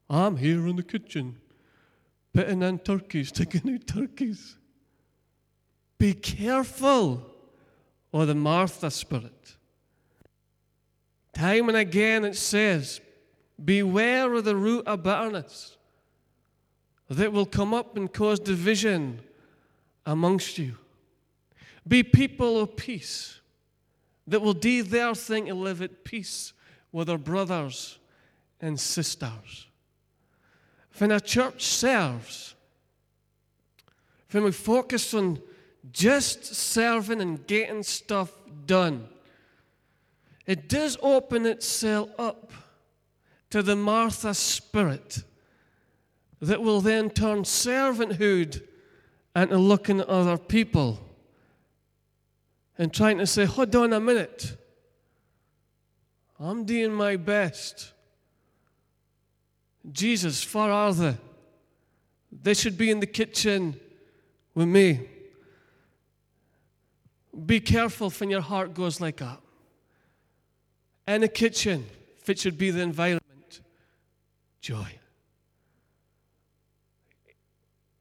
I'm 0.09 0.37
here 0.37 0.67
in 0.69 0.77
the 0.77 0.83
kitchen, 0.83 1.37
putting 2.33 2.63
in 2.63 2.79
turkeys, 2.79 3.33
taking 3.41 3.75
out 3.75 3.87
turkeys. 3.87 4.57
Be 5.99 6.15
careful 6.15 7.27
of 8.13 8.29
the 8.29 8.35
Martha 8.35 8.91
spirit. 8.91 9.57
Time 11.35 11.69
and 11.69 11.77
again 11.77 12.25
it 12.25 12.37
says, 12.37 13.01
Beware 13.63 14.33
of 14.35 14.45
the 14.45 14.57
root 14.57 14.87
of 14.87 15.03
bitterness 15.03 15.77
that 17.11 17.33
will 17.33 17.47
come 17.47 17.75
up 17.75 17.97
and 17.97 18.13
cause 18.13 18.39
division 18.39 19.21
amongst 20.07 20.59
you. 20.59 20.77
Be 21.87 22.03
people 22.03 22.61
of 22.61 22.77
peace 22.77 23.41
that 24.27 24.41
will 24.41 24.55
do 24.55 24.83
their 24.83 25.15
thing 25.15 25.49
and 25.49 25.61
live 25.61 25.83
at 25.83 26.05
peace 26.05 26.53
with 26.93 27.09
their 27.09 27.19
brothers 27.19 27.99
and 28.61 28.81
sisters. 28.81 29.67
When 30.99 31.11
a 31.11 31.21
church 31.21 31.63
serves, 31.65 32.55
when 34.31 34.45
we 34.45 34.53
focus 34.53 35.13
on 35.13 35.41
just 35.93 36.55
serving 36.55 37.21
and 37.21 37.47
getting 37.47 37.83
stuff 37.83 38.33
done, 38.65 39.09
it 40.47 40.69
does 40.69 40.97
open 41.03 41.47
itself 41.47 42.11
up 42.19 42.53
to 43.51 43.63
the 43.63 43.77
Martha 43.77 44.35
spirit 44.35 45.23
that 46.41 46.63
will 46.63 46.81
then 46.81 47.11
turn 47.11 47.43
servanthood 47.43 48.63
into 49.37 49.59
looking 49.59 50.01
at 50.01 50.09
other 50.09 50.39
people 50.39 51.04
and 52.79 52.93
trying 52.93 53.19
to 53.19 53.27
say, 53.27 53.45
hold 53.45 53.75
on 53.77 53.93
a 53.93 54.01
minute. 54.01 54.57
I'm 56.39 56.65
doing 56.65 56.93
my 56.93 57.17
best. 57.17 57.93
Jesus, 59.91 60.43
far 60.43 60.71
are 60.71 60.93
they? 60.93 61.17
They 62.33 62.55
should 62.55 62.77
be 62.77 62.91
in 62.91 63.01
the 63.01 63.07
kitchen 63.07 63.79
with 64.55 64.67
me. 64.67 65.09
Be 67.47 67.61
careful 67.61 68.11
when 68.11 68.31
your 68.31 68.41
heart 68.41 68.75
goes 68.75 69.01
like 69.01 69.19
that. 69.19 69.41
In 71.07 71.23
a 71.23 71.29
kitchen, 71.29 71.87
if 72.19 72.29
it 72.31 72.39
should 72.39 72.57
be 72.57 72.71
the 72.71 72.81
environment, 72.81 73.61
joy. 74.61 74.99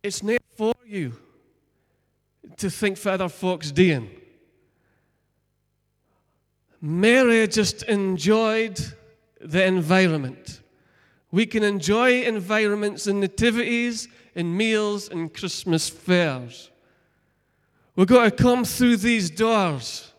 It's 0.02 0.24
not 0.24 0.42
for 0.56 0.74
you 0.86 1.14
to 2.58 2.70
think 2.70 2.98
for 2.98 3.10
other 3.10 3.30
folks 3.30 3.72
doing. 3.72 4.10
Mary 6.86 7.48
just 7.48 7.84
enjoyed 7.84 8.78
the 9.39 9.63
environment. 9.63 10.60
We 11.32 11.46
can 11.46 11.63
enjoy 11.63 12.24
environments 12.24 13.08
in 13.08 13.22
nativities, 13.22 14.10
in 14.36 14.58
meals, 14.58 15.08
in 15.08 15.30
Christmas 15.30 15.88
fairs. 15.88 16.72
We've 17.96 18.06
got 18.06 18.26
to 18.26 18.32
come 18.32 18.65
through 18.65 18.98
these 18.98 19.30
doors. 19.30 20.12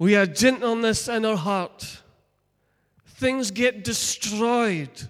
We 0.00 0.14
have 0.14 0.34
gentleness 0.34 1.06
in 1.06 1.24
our 1.24 1.36
heart. 1.36 2.02
Things 3.06 3.52
get 3.52 3.84
destroyed 3.84 5.08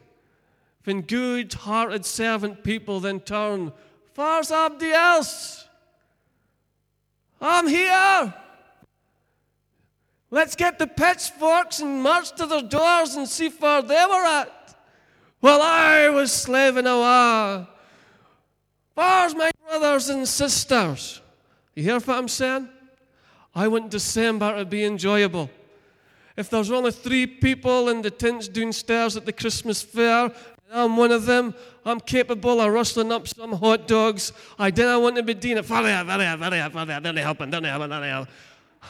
when 0.85 1.01
good 1.01 1.55
hearted 1.55 2.05
servant 2.05 2.63
people 2.63 3.01
then 3.01 3.21
turn, 3.21 3.73
Where's 4.15 4.49
somebody 4.49 4.93
else? 4.93 5.67
I'm 7.41 7.67
here. 7.67 8.35
Let's 10.31 10.55
get 10.55 10.79
the 10.79 10.87
pitchforks 10.87 11.81
and 11.81 12.03
march 12.03 12.33
to 12.37 12.47
their 12.47 12.63
doors 12.63 13.15
and 13.15 13.27
see 13.27 13.49
where 13.49 13.83
they 13.83 14.05
were 14.09 14.25
at. 14.25 14.77
While 15.41 15.63
I 15.63 16.09
was 16.11 16.33
slaving 16.33 16.87
away. 16.87 17.67
Where's 18.95 19.35
my 19.35 19.51
brothers 19.67 20.09
and 20.09 20.27
sisters? 20.29 21.21
You 21.75 21.85
hear 21.85 22.01
what 22.01 22.19
I'm 22.19 22.29
saying? 22.29 22.69
I 23.55 23.69
want 23.69 23.91
December 23.91 24.59
to 24.59 24.65
be 24.65 24.85
enjoyable. 24.85 25.49
If 26.37 26.51
there's 26.51 26.71
only 26.71 26.93
three 26.93 27.27
people 27.27 27.89
in 27.89 28.03
the 28.03 28.11
tents 28.11 28.49
downstairs 28.49 29.17
at 29.17 29.25
the 29.25 29.33
Christmas 29.33 29.83
fair, 29.83 30.25
and 30.25 30.33
I'm 30.73 30.97
one 30.97 31.13
of 31.13 31.25
them, 31.25 31.55
I'm 31.85 32.01
capable 32.01 32.61
of 32.61 32.73
rustling 32.73 33.11
up 33.13 33.27
some 33.27 33.53
hot 33.53 33.89
dogs. 33.89 34.33
I 34.59 34.71
didn't 34.71 35.01
want 35.03 35.17
to 35.17 35.23
be 35.23 35.33
it. 35.33 35.65
Very, 35.65 35.65
very, 35.65 36.05
very, 36.05 36.37
very, 36.37 37.01
very 37.01 37.21
helping, 37.21 37.51
very 37.51 37.69
helping, 37.69 37.89
very 37.89 38.09
helping. 38.09 38.35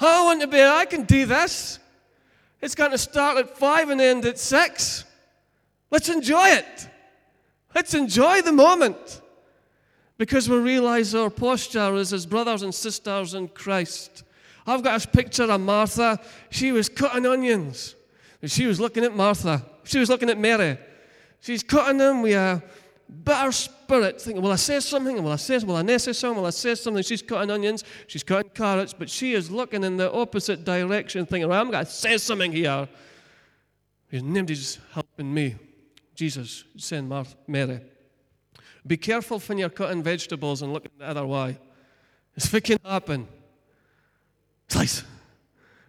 I 0.01 0.25
want 0.25 0.41
to 0.41 0.47
be, 0.47 0.63
I 0.63 0.85
can 0.85 1.05
do 1.05 1.27
this. 1.27 1.79
It's 2.61 2.75
going 2.75 2.91
to 2.91 2.99
start 2.99 3.39
at 3.39 3.57
five 3.57 3.89
and 3.89 4.01
end 4.01 4.25
at 4.25 4.39
six. 4.39 5.05
Let's 5.91 6.09
enjoy 6.09 6.49
it. 6.49 6.89
Let's 7.75 7.95
enjoy 7.95 8.43
the 8.43 8.53
moment. 8.53 9.21
Because 10.17 10.49
we 10.49 10.57
realize 10.57 11.15
our 11.15 11.31
posture 11.31 11.95
is 11.95 12.13
as 12.13 12.27
brothers 12.27 12.63
and 12.63 12.75
sisters 12.75 13.35
in 13.35 13.49
Christ. 13.49 14.25
I've 14.67 14.83
got 14.83 15.05
a 15.05 15.09
picture 15.09 15.45
of 15.45 15.61
Martha. 15.61 16.21
She 16.51 16.73
was 16.73 16.89
cutting 16.89 17.25
onions. 17.25 17.95
She 18.45 18.67
was 18.67 18.81
looking 18.81 19.05
at 19.05 19.17
Martha. 19.17 19.65
She 19.85 19.99
was 19.99 20.09
looking 20.09 20.29
at 20.29 20.39
Mary. 20.39 20.77
She's 21.41 21.63
cutting 21.63 21.99
them 21.99 22.23
with 22.23 22.35
a 22.35 22.63
bitter 23.09 23.53
spirit, 23.53 24.21
thinking, 24.21 24.43
Will 24.43 24.53
I 24.53 24.57
say 24.57 24.81
something? 24.81 25.23
Will 25.23 25.33
I 25.33 25.37
say 25.37 25.59
Will 25.59 25.77
I 25.77 25.97
say 25.97 26.13
something? 26.13 26.39
Will 26.39 26.47
I 26.47 26.51
say 26.51 26.75
something? 26.75 27.03
She's 27.03 27.23
cutting 27.23 27.51
onions, 27.51 27.85
she's 28.07 28.23
cutting 28.23 28.51
carrots, 28.51 28.93
but 28.93 29.09
she 29.09 29.35
is 29.35 29.51
looking 29.51 29.85
in 29.85 29.97
the 29.97 30.13
opposite 30.13 30.65
direction, 30.65 31.27
thinking, 31.27 31.49
well, 31.49 31.61
I'm 31.61 31.71
going 31.71 31.85
to 31.85 31.91
say 31.91 32.19
something 32.19 32.53
here. 32.53 32.89
Because 34.11 34.25
nobody's 34.25 34.79
helping 34.93 35.33
me. 35.33 35.57
Jesus, 36.15 36.65
saying 36.77 37.13
Mary. 37.47 37.81
Be 38.87 38.97
careful 38.97 39.39
when 39.41 39.59
you're 39.59 39.69
cutting 39.69 40.03
vegetables 40.03 40.63
and 40.63 40.73
looking 40.73 40.91
the 40.99 41.07
other 41.07 41.27
way. 41.27 41.59
It's 42.35 42.53
it 42.53 42.65
can 42.65 42.79
happen. 42.85 43.29
Slice. 44.69 45.05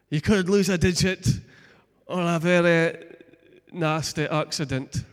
You 0.10 0.22
could 0.22 0.50
lose 0.50 0.70
a 0.70 0.78
digit 0.78 1.28
or 2.08 2.22
a 2.22 2.40
very 2.40 2.98
nasty 3.72 4.24
accident. 4.24 5.04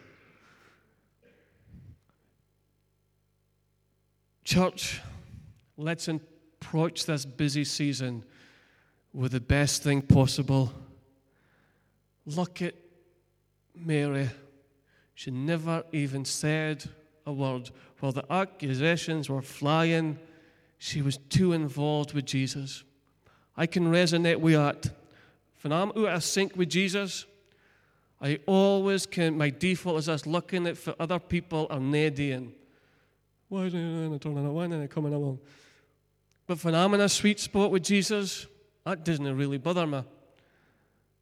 Church, 4.46 5.00
let's 5.76 6.06
approach 6.06 7.04
this 7.04 7.24
busy 7.26 7.64
season 7.64 8.24
with 9.12 9.32
the 9.32 9.40
best 9.40 9.82
thing 9.82 10.00
possible. 10.00 10.72
Look 12.24 12.62
at 12.62 12.74
Mary. 13.74 14.30
She 15.16 15.32
never 15.32 15.82
even 15.90 16.24
said 16.24 16.84
a 17.26 17.32
word. 17.32 17.70
While 17.98 18.12
the 18.12 18.24
accusations 18.32 19.28
were 19.28 19.42
flying, 19.42 20.16
she 20.78 21.02
was 21.02 21.16
too 21.28 21.52
involved 21.52 22.12
with 22.14 22.24
Jesus. 22.24 22.84
I 23.56 23.66
can 23.66 23.90
resonate 23.90 24.38
with 24.38 24.54
that. 24.54 24.94
When 25.62 25.72
I'm 25.72 25.90
out 25.90 25.96
of 25.96 26.22
sync 26.22 26.54
with 26.54 26.68
Jesus, 26.68 27.26
I 28.20 28.38
always 28.46 29.06
can, 29.06 29.36
my 29.36 29.50
default 29.50 29.98
is 29.98 30.06
just 30.06 30.24
looking 30.24 30.68
at 30.68 30.76
for 30.78 30.94
other 31.00 31.18
people 31.18 31.66
are 31.68 31.80
nadine. 33.50 33.60
Why 33.60 33.66
isn't 33.66 34.14
it 34.14 34.20
turning 34.20 34.54
Why 34.54 34.64
isn't 34.64 34.82
it 34.82 34.90
coming 34.90 35.14
along? 35.14 35.38
But 36.46 36.62
when 36.64 36.74
I'm 36.74 36.94
in 36.94 37.00
a 37.00 37.08
sweet 37.08 37.40
spot 37.40 37.70
with 37.70 37.82
Jesus, 37.82 38.46
that 38.84 39.04
doesn't 39.04 39.36
really 39.36 39.58
bother 39.58 39.86
me. 39.86 40.02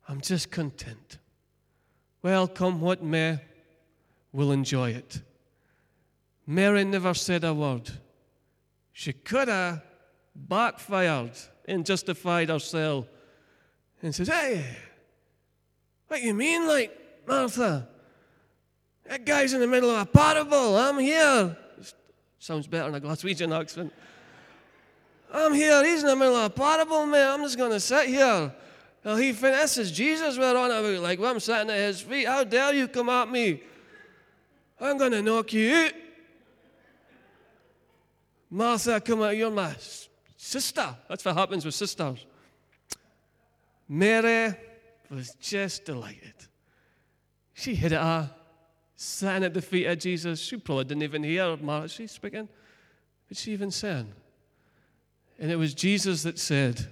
I'm 0.08 0.20
just 0.20 0.50
content. 0.50 1.18
Well, 2.22 2.46
come 2.46 2.80
what 2.80 3.02
may, 3.02 3.40
we'll 4.32 4.52
enjoy 4.52 4.90
it. 4.90 5.22
Mary 6.46 6.84
never 6.84 7.14
said 7.14 7.44
a 7.44 7.54
word. 7.54 7.90
She 8.92 9.12
could 9.12 9.48
have 9.48 9.82
backfired 10.34 11.32
and 11.66 11.86
justified 11.86 12.50
herself 12.50 13.06
and 14.02 14.14
says, 14.14 14.28
Hey, 14.28 14.64
what 16.08 16.22
you 16.22 16.34
mean, 16.34 16.66
like, 16.66 16.96
Martha? 17.26 17.88
That 19.06 19.24
guy's 19.24 19.52
in 19.52 19.60
the 19.60 19.66
middle 19.66 19.90
of 19.90 20.00
a 20.00 20.06
parable. 20.06 20.76
I'm 20.76 20.98
here. 20.98 21.56
Sounds 22.44 22.66
better 22.66 22.90
in 22.90 22.94
a 22.94 23.00
Glaswegian 23.00 23.58
accent. 23.58 23.90
I'm 25.32 25.54
here. 25.54 25.82
He's 25.82 26.02
in 26.02 26.08
the 26.08 26.14
middle 26.14 26.36
of 26.36 26.44
a 26.44 26.50
parable, 26.50 27.06
man. 27.06 27.30
I'm 27.30 27.42
just 27.42 27.56
going 27.56 27.70
to 27.70 27.80
sit 27.80 28.08
here. 28.08 28.54
Well, 29.02 29.16
he 29.16 29.32
finishes 29.32 29.90
Jesus 29.90 30.36
we're 30.36 30.54
on 30.54 30.70
about. 30.70 31.02
Like, 31.02 31.18
well, 31.18 31.30
I'm 31.30 31.40
sitting 31.40 31.70
at 31.70 31.78
his 31.78 32.02
feet. 32.02 32.26
How 32.26 32.44
dare 32.44 32.74
you 32.74 32.86
come 32.86 33.08
at 33.08 33.30
me? 33.30 33.62
I'm 34.78 34.98
going 34.98 35.12
to 35.12 35.22
knock 35.22 35.54
you 35.54 35.74
out. 35.74 35.92
Martha, 38.50 39.00
come 39.00 39.22
out, 39.22 39.38
you're 39.38 39.50
my 39.50 39.74
sister. 40.36 40.94
That's 41.08 41.24
what 41.24 41.34
happens 41.34 41.64
with 41.64 41.74
sisters. 41.74 42.26
Mary 43.88 44.54
was 45.08 45.34
just 45.40 45.86
delighted. 45.86 46.34
She 47.54 47.74
hid 47.74 47.92
it 47.92 48.00
all, 48.02 48.28
sitting 48.96 49.44
at 49.44 49.54
the 49.54 49.62
feet 49.62 49.86
of 49.86 49.98
Jesus. 49.98 50.40
She 50.40 50.56
probably 50.56 50.84
didn't 50.84 51.02
even 51.02 51.24
hear 51.24 51.56
Martha 51.56 51.88
she 51.88 52.06
speaking. 52.06 52.48
But 53.28 53.36
she 53.36 53.52
even 53.52 53.70
saying? 53.70 54.12
And 55.38 55.50
it 55.50 55.56
was 55.56 55.74
Jesus 55.74 56.22
that 56.22 56.38
said, 56.38 56.86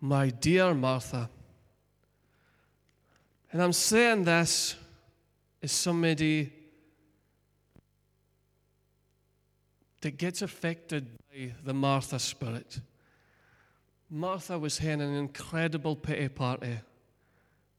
My 0.00 0.30
dear 0.30 0.74
Martha. 0.74 1.30
And 3.52 3.62
I'm 3.62 3.72
saying 3.72 4.24
this 4.24 4.76
as 5.62 5.72
somebody 5.72 6.52
that 10.02 10.18
gets 10.18 10.42
affected 10.42 11.06
by 11.30 11.52
the 11.64 11.72
Martha 11.72 12.18
spirit. 12.18 12.80
Martha 14.10 14.58
was 14.58 14.78
having 14.78 15.00
an 15.00 15.14
incredible 15.14 15.96
pity 15.96 16.28
party. 16.28 16.78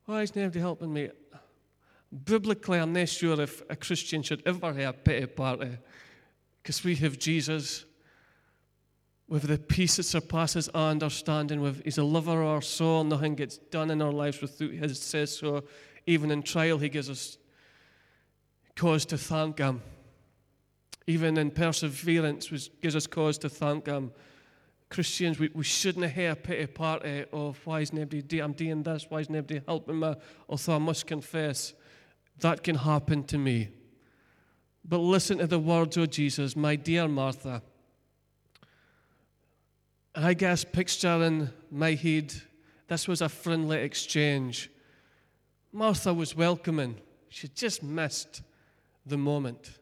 Why 0.06 0.24
is 0.24 0.36
nobody 0.36 0.60
helping 0.60 0.92
me? 0.92 1.10
Biblically, 2.24 2.80
I'm 2.80 2.94
not 2.94 3.10
sure 3.10 3.40
if 3.42 3.62
a 3.70 3.76
Christian 3.76 4.24
should 4.24 4.42
ever 4.46 4.74
have 4.74 4.96
a 4.96 4.98
pity 4.98 5.26
party 5.26 5.78
because 6.62 6.84
we 6.84 6.96
have 6.96 7.20
Jesus 7.20 7.86
with 9.28 9.44
the 9.44 9.58
peace 9.58 9.98
that 9.98 10.04
surpasses 10.04 10.70
our 10.70 10.92
understanding. 10.92 11.60
With 11.60 11.84
He's 11.84 11.98
a 11.98 12.04
lover 12.04 12.42
of 12.42 12.48
our 12.48 12.62
soul. 12.62 13.04
Nothing 13.04 13.36
gets 13.36 13.58
done 13.58 13.92
in 13.92 14.02
our 14.02 14.12
lives 14.12 14.42
without 14.42 14.72
His 14.72 15.00
says 15.00 15.38
so. 15.38 15.66
Even 16.06 16.32
in 16.32 16.44
trial, 16.44 16.78
He 16.78 16.88
gives 16.88 17.10
us 17.10 17.38
cause 18.76 19.06
to 19.08 19.18
thank 19.18 19.60
Him. 19.60 19.82
Even 21.08 21.38
in 21.38 21.52
perseverance, 21.52 22.52
which 22.52 22.70
gives 22.82 22.96
us 22.96 23.08
cause 23.08 23.38
to 23.40 23.50
thank 23.50 23.88
Him. 23.88 24.12
Christians, 24.90 25.38
we, 25.38 25.50
we 25.54 25.66
shouldn't 25.66 26.10
have 26.10 26.38
a 26.38 26.40
pity 26.40 26.68
party 26.68 27.26
of 27.34 27.60
why 27.66 27.82
is 27.82 27.92
nobody 27.92 28.22
doing, 28.22 28.44
I'm 28.44 28.54
doing 28.54 28.84
this, 28.84 29.06
why 29.10 29.20
is 29.20 29.30
nobody 29.30 29.62
helping 29.68 30.00
me? 30.00 30.14
Although 30.48 30.76
I 30.76 30.78
must 30.78 31.06
confess, 31.06 31.74
that 32.40 32.64
can 32.64 32.76
happen 32.76 33.24
to 33.26 33.38
me. 33.38 33.70
But 34.88 35.00
listen 35.00 35.40
to 35.40 35.48
the 35.48 35.60
words 35.60 35.98
of 35.98 36.10
Jesus, 36.10 36.56
my 36.56 36.76
dear 36.76 37.08
Martha. 37.08 37.62
And 40.16 40.26
I 40.26 40.34
guess 40.34 40.64
picture 40.64 41.24
in 41.24 41.50
my 41.70 41.94
head, 41.94 42.34
this 42.88 43.08
was 43.08 43.22
a 43.22 43.30
friendly 43.30 43.78
exchange. 43.80 44.70
Martha 45.74 46.14
was 46.14 46.36
welcoming. 46.36 46.96
She 47.30 47.48
just 47.50 47.84
missed 47.84 48.42
the 49.06 49.18
moment. 49.18 49.80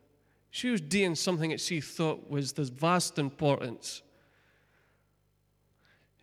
She 0.50 0.70
was 0.70 0.82
doing 0.82 1.16
something 1.16 1.52
that 1.52 1.62
she 1.62 1.82
thought 1.82 2.30
was 2.30 2.54
this 2.54 2.70
vast 2.70 3.20
importance. 3.20 4.02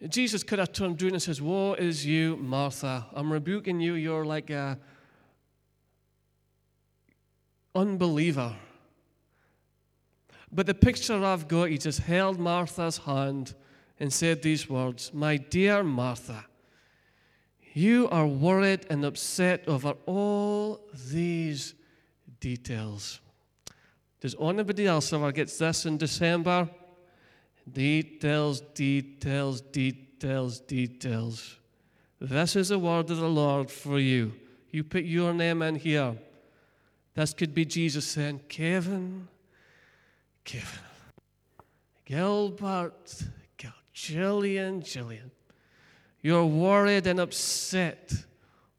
Jesus 0.09 0.43
could 0.43 0.59
have 0.59 0.73
turned 0.73 1.01
around 1.01 1.13
and 1.13 1.23
says, 1.23 1.41
Woe 1.41 1.75
is 1.75 2.05
you, 2.05 2.37
Martha. 2.37 3.07
I'm 3.15 3.33
rebuking 3.33 3.81
you. 3.81 3.95
You're 3.95 4.25
like 4.25 4.51
a 4.51 4.79
unbeliever. 7.75 8.55
But 10.51 10.67
the 10.67 10.75
picture 10.75 11.25
I've 11.25 11.49
got, 11.49 11.71
he 11.71 11.79
just 11.79 12.01
held 12.01 12.39
Martha's 12.39 12.99
hand 12.99 13.55
and 13.99 14.13
said 14.13 14.43
these 14.43 14.69
words 14.69 15.13
My 15.15 15.37
dear 15.37 15.83
Martha, 15.83 16.45
you 17.73 18.09
are 18.11 18.27
worried 18.27 18.87
and 18.91 19.05
upset 19.05 19.67
over 19.67 19.95
all 20.07 20.81
these 21.11 21.75
details. 22.41 23.21
Does 24.21 24.37
anybody 24.41 24.87
else 24.87 25.13
ever 25.13 25.33
get 25.33 25.49
this 25.49 25.87
in 25.87 25.97
December? 25.97 26.69
Details, 27.71 28.61
details, 28.75 29.61
details, 29.61 30.61
details. 30.61 31.57
This 32.21 32.57
is 32.57 32.69
the 32.69 32.79
word 32.79 33.11
of 33.11 33.17
the 33.17 33.29
Lord 33.29 33.71
for 33.71 33.99
you. 33.99 34.33
You 34.71 34.85
put 34.85 35.05
your 35.05 35.33
name 35.33 35.63
in 35.63 35.77
here. 35.77 36.17
This 37.15 37.35
could 37.35 37.55
be 37.55 37.65
Jesus 37.65 38.07
saying, 38.07 38.41
Kevin, 38.49 39.29
Kevin, 40.45 40.81
Gilbert, 42.05 43.23
Gil, 43.57 43.73
Jillian, 43.95 44.83
Jillian. 44.83 45.31
You're 46.23 46.47
worried 46.47 47.07
and 47.07 47.21
upset 47.21 48.13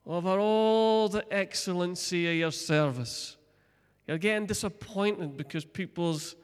over 0.06 0.40
all 0.40 1.10
the 1.10 1.26
excellency 1.32 2.30
of 2.30 2.36
your 2.36 2.52
service. 2.52 3.38
You're 4.08 4.18
getting 4.18 4.48
disappointed 4.48 5.38
because 5.38 5.66
people's 5.66 6.36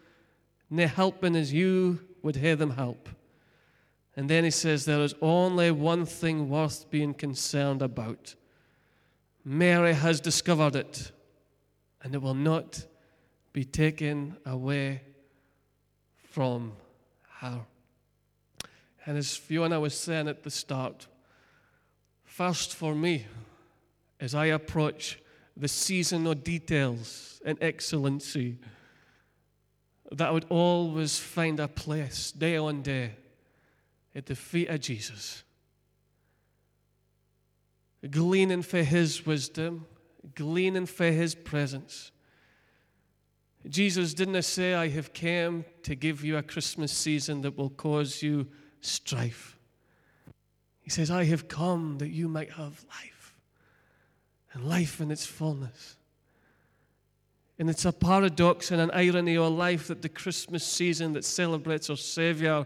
not 0.70 0.90
helping 0.90 1.36
as 1.36 1.52
you 1.52 2.00
would 2.22 2.36
hear 2.36 2.56
them 2.56 2.72
help. 2.72 3.10
And 4.16 4.30
then 4.30 4.44
he 4.44 4.52
says, 4.52 4.86
There 4.86 5.02
is 5.02 5.16
only 5.22 5.72
one 5.72 6.06
thing 6.06 6.50
worth 6.50 6.90
being 6.90 7.14
concerned 7.14 7.82
about. 7.82 8.36
Mary 9.46 9.94
has 9.94 10.20
discovered 10.20 10.76
it, 10.76 11.12
and 12.02 12.16
it 12.16 12.22
will 12.22 12.34
not 12.34 12.86
be 13.54 13.66
taken 13.66 14.38
away 14.46 15.02
from 16.30 16.74
her. 17.40 17.62
And 19.06 19.18
as 19.18 19.36
Fiona 19.36 19.80
was 19.80 19.98
saying 19.98 20.28
at 20.28 20.44
the 20.44 20.52
start, 20.52 21.08
first 22.24 22.76
for 22.76 22.94
me, 22.94 23.26
as 24.20 24.36
I 24.36 24.48
approach 24.48 25.20
the 25.56 25.68
season 25.68 26.28
of 26.28 26.44
details 26.44 27.42
and 27.44 27.58
excellency, 27.62 28.60
that 30.12 30.30
I 30.30 30.32
would 30.32 30.46
always 30.50 31.20
find 31.20 31.60
a 31.60 31.68
place 31.68 32.32
day 32.32 32.58
on 32.58 32.82
day 32.82 33.12
at 34.16 34.26
the 34.26 34.36
feet 34.36 34.70
of 34.70 34.80
Jesus, 34.82 35.44
gleaning 38.10 38.62
for 38.62 38.84
his 38.84 39.26
wisdom, 39.26 39.86
gleaning 40.36 40.86
for 40.86 41.06
his 41.06 41.36
presence. 41.36 42.12
Jesus 43.68 44.14
didn't 44.14 44.42
say, 44.44 44.74
I 44.74 44.88
have 44.90 45.14
come 45.14 45.66
to 45.84 45.96
give 45.96 46.24
you 46.24 46.38
a 46.38 46.44
Christmas 46.44 46.92
season 46.92 47.42
that 47.42 47.58
will 47.58 47.70
cause 47.70 48.24
you 48.24 48.48
strife. 48.82 49.58
He 50.82 50.90
says, 50.90 51.12
I 51.12 51.26
have 51.26 51.48
come 51.48 51.98
that 51.98 52.10
you 52.10 52.28
might 52.28 52.52
have 52.52 52.84
life, 52.90 53.36
and 54.54 54.64
life 54.64 55.02
in 55.02 55.12
its 55.12 55.26
fullness. 55.26 55.98
And 57.60 57.70
it's 57.70 57.84
a 57.84 57.92
paradox 57.92 58.72
and 58.72 58.80
an 58.80 58.92
irony 58.92 59.36
of 59.36 59.52
life 59.52 59.88
that 59.88 60.02
the 60.02 60.10
Christmas 60.10 60.64
season 60.64 61.12
that 61.14 61.26
celebrates 61.26 61.90
our 61.90 61.98
Savior 61.98 62.66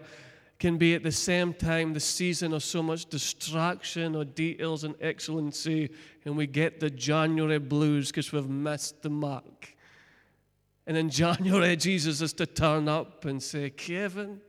can 0.64 0.78
be 0.78 0.96
at 0.96 1.04
the 1.04 1.12
same 1.12 1.54
time 1.54 1.92
the 1.92 2.00
season 2.00 2.54
of 2.54 2.64
so 2.64 2.82
much 2.82 3.06
distraction 3.08 4.16
or 4.16 4.24
details 4.24 4.86
and 4.86 4.96
excellency, 5.02 5.90
and 6.24 6.38
we 6.38 6.48
get 6.48 6.80
the 6.80 6.90
January 6.90 7.60
blues 7.60 8.08
because 8.08 8.32
we've 8.32 8.48
missed 8.48 9.02
the 9.02 9.10
mark. 9.10 9.76
And 10.88 10.96
in 10.96 11.10
January, 11.24 11.76
Jesus 11.76 12.22
is 12.22 12.32
to 12.36 12.46
turn 12.46 12.88
up 12.88 13.26
and 13.26 13.44
say, 13.44 13.72
Kevin, 13.72 14.40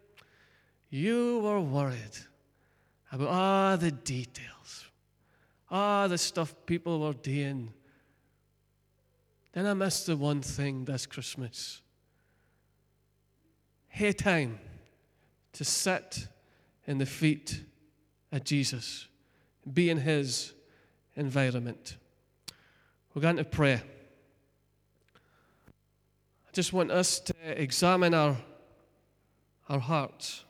you 0.88 1.40
were 1.40 1.58
worried 1.58 2.16
about 3.10 3.26
all 3.26 3.76
the 3.76 3.90
details, 3.90 4.84
all 5.68 6.08
the 6.08 6.16
stuff 6.16 6.54
people 6.64 7.00
were 7.00 7.14
doing 7.14 7.72
then 9.52 9.66
I 9.66 9.74
missed 9.74 10.06
the 10.06 10.16
one 10.16 10.42
thing 10.42 10.84
this 10.84 11.06
Christmas. 11.06 11.80
Hey, 13.86 14.12
time 14.12 14.58
to 15.54 15.64
sit 15.64 16.28
in 16.86 16.98
the 16.98 17.06
feet 17.06 17.62
of 18.30 18.44
Jesus, 18.44 19.08
be 19.72 19.88
in 19.90 19.98
his 19.98 20.52
environment. 21.16 21.96
We're 23.14 23.22
going 23.22 23.36
to 23.36 23.44
pray. 23.44 23.74
I 26.46 26.52
just 26.52 26.72
want 26.72 26.90
us 26.90 27.20
to 27.20 27.34
examine 27.46 28.14
our, 28.14 28.36
our 29.68 29.78
hearts. 29.78 30.44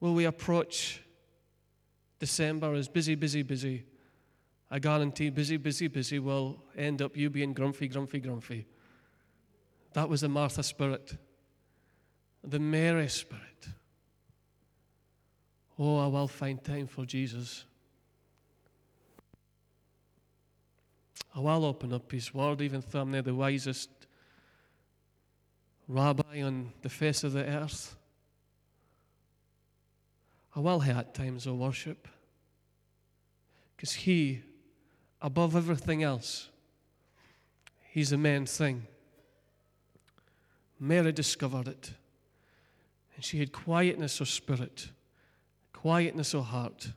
Will 0.00 0.14
we 0.14 0.26
approach 0.26 1.00
December 2.18 2.74
is 2.74 2.88
busy, 2.88 3.14
busy, 3.14 3.42
busy. 3.42 3.84
I 4.70 4.78
guarantee 4.78 5.30
busy, 5.30 5.56
busy, 5.56 5.88
busy 5.88 6.18
will 6.18 6.62
end 6.76 7.00
up 7.00 7.16
you 7.16 7.30
being 7.30 7.52
grumpy, 7.52 7.88
grumpy, 7.88 8.18
grumpy. 8.18 8.66
That 9.92 10.08
was 10.08 10.20
the 10.22 10.28
Martha 10.28 10.62
spirit, 10.62 11.16
the 12.42 12.58
Mary 12.58 13.08
spirit. 13.08 13.68
Oh, 15.78 15.98
I 15.98 16.06
will 16.06 16.28
find 16.28 16.62
time 16.62 16.86
for 16.86 17.04
Jesus. 17.04 17.64
I 21.34 21.40
will 21.40 21.66
open 21.66 21.92
up 21.92 22.10
His 22.10 22.32
Word, 22.32 22.62
even 22.62 22.82
though 22.90 23.00
I'm 23.00 23.12
the 23.12 23.34
wisest 23.34 23.90
rabbi 25.86 26.42
on 26.42 26.72
the 26.82 26.88
face 26.88 27.24
of 27.24 27.32
the 27.32 27.44
earth. 27.44 27.94
I 30.54 30.60
will 30.60 30.80
have 30.80 31.12
times 31.12 31.46
of 31.46 31.56
worship. 31.56 32.08
Because 33.76 33.92
He, 33.92 34.42
above 35.26 35.56
everything 35.56 36.04
else, 36.04 36.48
He's 37.90 38.10
the 38.10 38.18
main 38.18 38.46
thing. 38.46 38.86
Mary 40.78 41.10
discovered 41.10 41.66
it. 41.66 41.92
And 43.14 43.24
she 43.24 43.38
had 43.38 43.50
quietness 43.50 44.20
of 44.20 44.28
spirit, 44.28 44.90
quietness 45.72 46.34
of 46.34 46.44
heart, 46.44 46.92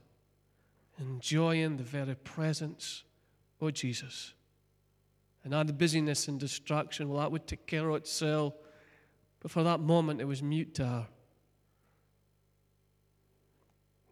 enjoying 1.00 1.78
the 1.78 1.84
very 1.84 2.16
presence 2.16 3.04
of 3.62 3.74
Jesus. 3.74 4.34
And 5.44 5.56
all 5.56 5.64
the 5.64 5.74
busyness 5.74 6.28
and 6.28 6.40
distraction, 6.40 7.10
well, 7.10 7.22
that 7.22 7.32
would 7.32 7.48
take 7.48 7.66
care 7.66 7.90
of 7.90 7.96
itself. 7.96 8.54
But 9.40 9.52
for 9.52 9.64
that 9.64 9.80
moment, 9.80 10.22
it 10.22 10.26
was 10.26 10.44
mute 10.44 10.76
to 10.76 10.86
her. 10.86 11.08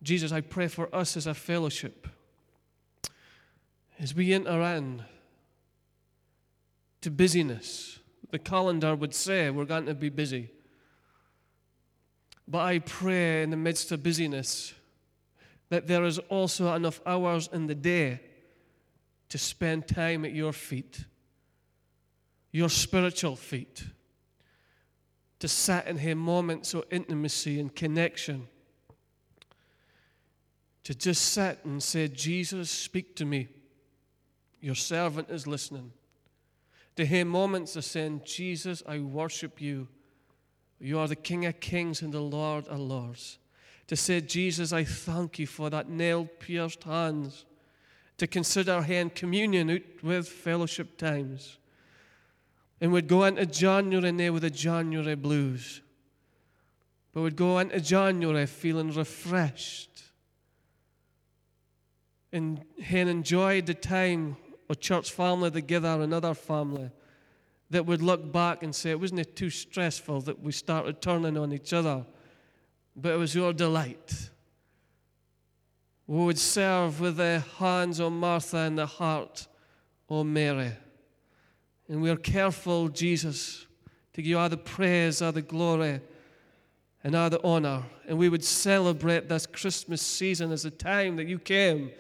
Jesus, 0.02 0.32
I 0.32 0.42
pray 0.42 0.70
for 0.70 0.94
us 0.96 1.18
as 1.18 1.28
a 1.28 1.34
fellowship, 1.34 2.08
as 4.00 4.14
we 4.14 4.34
enter 4.34 4.62
in 4.62 5.04
to 7.02 7.12
busyness. 7.12 8.00
The 8.30 8.40
calendar 8.40 8.96
would 8.96 9.14
say 9.14 9.50
we're 9.50 9.66
going 9.66 9.86
to 9.86 9.96
be 9.96 10.10
busy. 10.10 10.52
But 12.48 12.60
I 12.60 12.80
pray 12.80 13.44
in 13.44 13.50
the 13.50 13.58
midst 13.58 13.92
of 13.92 14.04
busyness 14.04 14.74
that 15.70 15.88
there 15.88 16.06
is 16.06 16.18
also 16.30 16.74
enough 16.74 17.02
hours 17.06 17.50
in 17.52 17.68
the 17.68 17.76
day 17.76 18.22
to 19.30 19.38
spend 19.38 19.88
time 19.88 20.24
at 20.24 20.34
your 20.34 20.54
feet, 20.54 21.04
your 22.52 22.70
spiritual 22.70 23.36
feet, 23.36 23.84
to 25.40 25.48
sit 25.48 25.84
and 25.86 26.00
have 26.00 26.18
moments 26.18 26.74
of 26.74 26.86
intimacy 26.90 27.60
and 27.60 27.76
connection, 27.76 28.48
to 30.84 30.96
just 30.96 31.22
sit 31.34 31.60
and 31.66 31.84
say, 31.84 32.08
Jesus, 32.08 32.72
speak 32.72 33.16
to 33.18 33.26
me. 33.26 33.50
Your 34.62 34.76
servant 34.76 35.30
is 35.30 35.48
listening. 35.48 35.92
To 36.96 37.06
have 37.06 37.28
moments 37.28 37.76
of 37.76 37.86
saying, 37.86 38.22
Jesus, 38.26 38.82
I 38.88 39.00
worship 39.00 39.62
you. 39.62 39.88
You 40.80 41.00
are 41.00 41.08
the 41.08 41.16
King 41.16 41.46
of 41.46 41.60
kings 41.60 42.02
and 42.02 42.14
the 42.14 42.22
Lord 42.22 42.68
of 42.68 42.80
lords. 42.80 43.38
To 43.88 43.96
say, 43.96 44.20
Jesus, 44.22 44.74
I 44.74 44.84
thank 44.84 45.40
you 45.40 45.48
for 45.48 45.70
that 45.70 45.90
nail 45.90 46.28
pierced 46.40 46.84
hands. 46.84 47.46
To 48.18 48.28
consider 48.28 48.82
hand 48.82 49.16
communion 49.16 49.70
out 49.70 50.04
with 50.04 50.28
fellowship 50.28 50.98
times. 50.98 51.58
And 52.82 52.92
we'd 52.92 53.08
go 53.08 53.24
into 53.24 53.46
January 53.46 54.12
now 54.12 54.32
with 54.32 54.42
the 54.42 54.50
January 54.50 55.16
blues. 55.16 55.82
But 57.14 57.22
we'd 57.22 57.36
go 57.36 57.60
into 57.60 57.80
January 57.80 58.46
feeling 58.48 58.92
refreshed. 58.92 60.04
And 62.34 62.64
had 62.84 63.08
enjoyed 63.08 63.68
the 63.68 63.74
time 63.74 64.38
of 64.70 64.80
church 64.80 65.12
family 65.12 65.52
together 65.52 66.02
and 66.02 66.14
other 66.14 66.34
family 66.34 66.90
that 67.70 67.86
would 67.86 68.02
look 68.02 68.32
back 68.32 68.64
and 68.64 68.74
say, 68.74 68.92
it 68.92 69.00
wasn't 69.00 69.20
it 69.20 69.36
too 69.36 69.50
stressful 69.50 70.22
that 70.22 70.42
we 70.42 70.52
started 70.52 71.02
turning 71.02 71.38
on 71.38 71.52
each 71.52 71.74
other? 71.74 72.06
But 72.96 73.14
it 73.14 73.18
was 73.18 73.36
your 73.36 73.54
delight. 73.54 74.30
We 76.08 76.24
would 76.24 76.40
serve 76.40 77.02
with 77.02 77.18
the 77.18 77.44
hands 77.58 78.00
of 78.00 78.14
Martha 78.14 78.58
and 78.58 78.78
the 78.78 78.86
heart 78.86 79.48
of 80.10 80.26
Mary. 80.26 80.72
And 81.90 82.02
we 82.02 82.10
are 82.10 82.18
careful, 82.18 82.88
Jesus, 82.88 83.66
to 84.14 84.22
give 84.22 84.30
you 84.30 84.40
all 84.40 84.50
the 84.50 84.58
praise, 84.58 85.22
all 85.22 85.34
the 85.34 85.42
glory, 85.42 86.00
and 87.04 87.16
all 87.16 87.30
the 87.30 87.44
honor. 87.44 87.84
And 88.08 88.18
we 88.18 88.30
would 88.30 88.44
celebrate 88.44 89.28
this 89.28 89.46
Christmas 89.46 90.02
season 90.02 90.52
as 90.52 90.64
a 90.64 90.72
time 90.72 91.18
that 91.18 91.28
you 91.28 91.40
came 91.40 91.92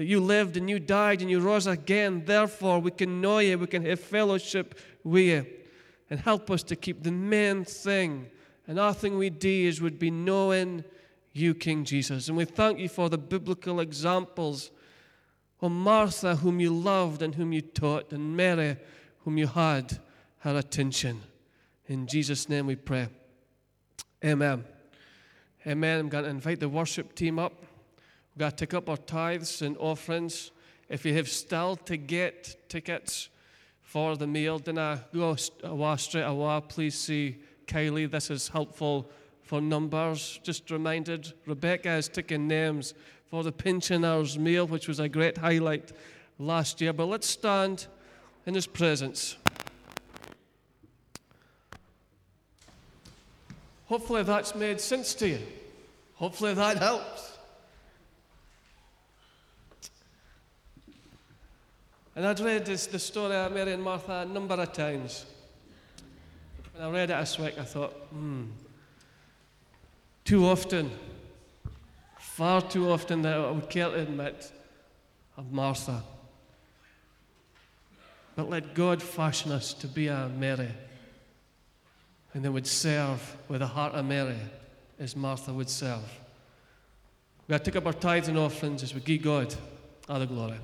that 0.00 0.06
you 0.06 0.18
lived 0.18 0.56
and 0.56 0.70
you 0.70 0.80
died 0.80 1.20
and 1.20 1.30
you 1.30 1.40
rose 1.40 1.66
again. 1.66 2.22
Therefore, 2.24 2.78
we 2.78 2.90
can 2.90 3.20
know 3.20 3.38
you, 3.38 3.58
we 3.58 3.66
can 3.66 3.84
have 3.84 4.00
fellowship 4.00 4.80
with 5.04 5.24
you. 5.24 5.46
And 6.08 6.18
help 6.18 6.50
us 6.50 6.62
to 6.62 6.74
keep 6.74 7.02
the 7.02 7.12
main 7.12 7.66
thing. 7.66 8.30
And 8.66 8.80
our 8.80 8.94
thing 8.94 9.18
we 9.18 9.28
do 9.28 9.50
is 9.50 9.82
would 9.82 9.98
be 9.98 10.10
knowing 10.10 10.84
you, 11.34 11.52
King 11.52 11.84
Jesus. 11.84 12.28
And 12.28 12.38
we 12.38 12.46
thank 12.46 12.78
you 12.78 12.88
for 12.88 13.10
the 13.10 13.18
biblical 13.18 13.78
examples 13.78 14.70
of 15.60 15.70
Martha, 15.70 16.36
whom 16.36 16.60
you 16.60 16.74
loved 16.74 17.20
and 17.20 17.34
whom 17.34 17.52
you 17.52 17.60
taught, 17.60 18.10
and 18.10 18.34
Mary, 18.34 18.78
whom 19.24 19.36
you 19.36 19.48
had 19.48 19.98
her 20.38 20.56
attention. 20.56 21.20
In 21.88 22.06
Jesus' 22.06 22.48
name 22.48 22.64
we 22.64 22.76
pray. 22.76 23.08
Amen. 24.24 24.64
Amen. 25.66 26.00
I'm 26.00 26.08
going 26.08 26.24
to 26.24 26.30
invite 26.30 26.60
the 26.60 26.70
worship 26.70 27.14
team 27.14 27.38
up. 27.38 27.52
We've 28.34 28.40
got 28.40 28.56
to 28.56 28.66
take 28.66 28.74
up 28.74 28.88
our 28.88 28.96
tithes 28.96 29.62
and 29.62 29.76
offerings. 29.78 30.50
If 30.88 31.04
you 31.04 31.14
have 31.14 31.28
still 31.28 31.76
to 31.76 31.96
get 31.96 32.68
tickets 32.68 33.28
for 33.82 34.16
the 34.16 34.26
meal, 34.26 34.58
then 34.58 34.78
I 34.78 34.98
go 35.12 35.36
away 35.64 35.96
straight 35.96 36.22
away. 36.22 36.60
Please 36.68 36.98
see 36.98 37.38
Kylie. 37.66 38.10
This 38.10 38.30
is 38.30 38.48
helpful 38.48 39.10
for 39.42 39.60
numbers. 39.60 40.38
Just 40.42 40.70
reminded, 40.70 41.32
Rebecca 41.46 41.92
is 41.92 42.08
taking 42.08 42.46
names 42.46 42.94
for 43.30 43.42
the 43.42 43.52
pensioners' 43.52 44.38
meal, 44.38 44.66
which 44.66 44.88
was 44.88 45.00
a 45.00 45.08
great 45.08 45.38
highlight 45.38 45.92
last 46.38 46.80
year. 46.80 46.92
But 46.92 47.06
let's 47.06 47.28
stand 47.28 47.86
in 48.46 48.54
his 48.54 48.66
presence. 48.66 49.36
Hopefully 53.86 54.22
that's 54.22 54.54
made 54.54 54.80
sense 54.80 55.14
to 55.14 55.28
you. 55.28 55.40
Hopefully 56.14 56.54
that 56.54 56.78
helps. 56.78 57.29
And 62.16 62.26
I'd 62.26 62.40
read 62.40 62.66
this, 62.66 62.86
the 62.86 62.98
story 62.98 63.36
of 63.36 63.52
Mary 63.52 63.72
and 63.72 63.82
Martha 63.82 64.20
a 64.20 64.24
number 64.26 64.54
of 64.54 64.72
times. 64.72 65.26
When 66.74 66.84
I 66.84 66.90
read 66.90 67.10
it 67.10 67.20
this 67.20 67.38
week, 67.38 67.58
I 67.58 67.62
thought, 67.62 67.92
hmm, 68.10 68.44
too 70.24 70.46
often, 70.46 70.90
far 72.18 72.62
too 72.62 72.90
often 72.90 73.22
that 73.22 73.36
I 73.36 73.50
would 73.50 73.70
care 73.70 73.90
to 73.90 74.00
admit 74.00 74.50
of 75.36 75.52
Martha. 75.52 76.02
But 78.34 78.48
let 78.48 78.74
God 78.74 79.02
fashion 79.02 79.52
us 79.52 79.72
to 79.74 79.86
be 79.86 80.08
a 80.08 80.28
Mary, 80.28 80.70
and 82.34 82.44
then 82.44 82.52
would 82.52 82.66
serve 82.66 83.36
with 83.48 83.62
a 83.62 83.66
heart 83.66 83.94
of 83.94 84.04
Mary 84.04 84.38
as 84.98 85.14
Martha 85.14 85.52
would 85.52 85.68
serve. 85.68 86.02
We 87.46 87.52
got 87.52 87.64
to 87.64 87.70
take 87.70 87.76
up 87.76 87.86
our 87.86 87.92
tithes 87.92 88.28
and 88.28 88.38
offerings 88.38 88.82
as 88.82 88.94
we 88.94 89.00
give 89.00 89.22
God 89.22 89.54
all 90.08 90.18
the 90.18 90.26
glory. 90.26 90.58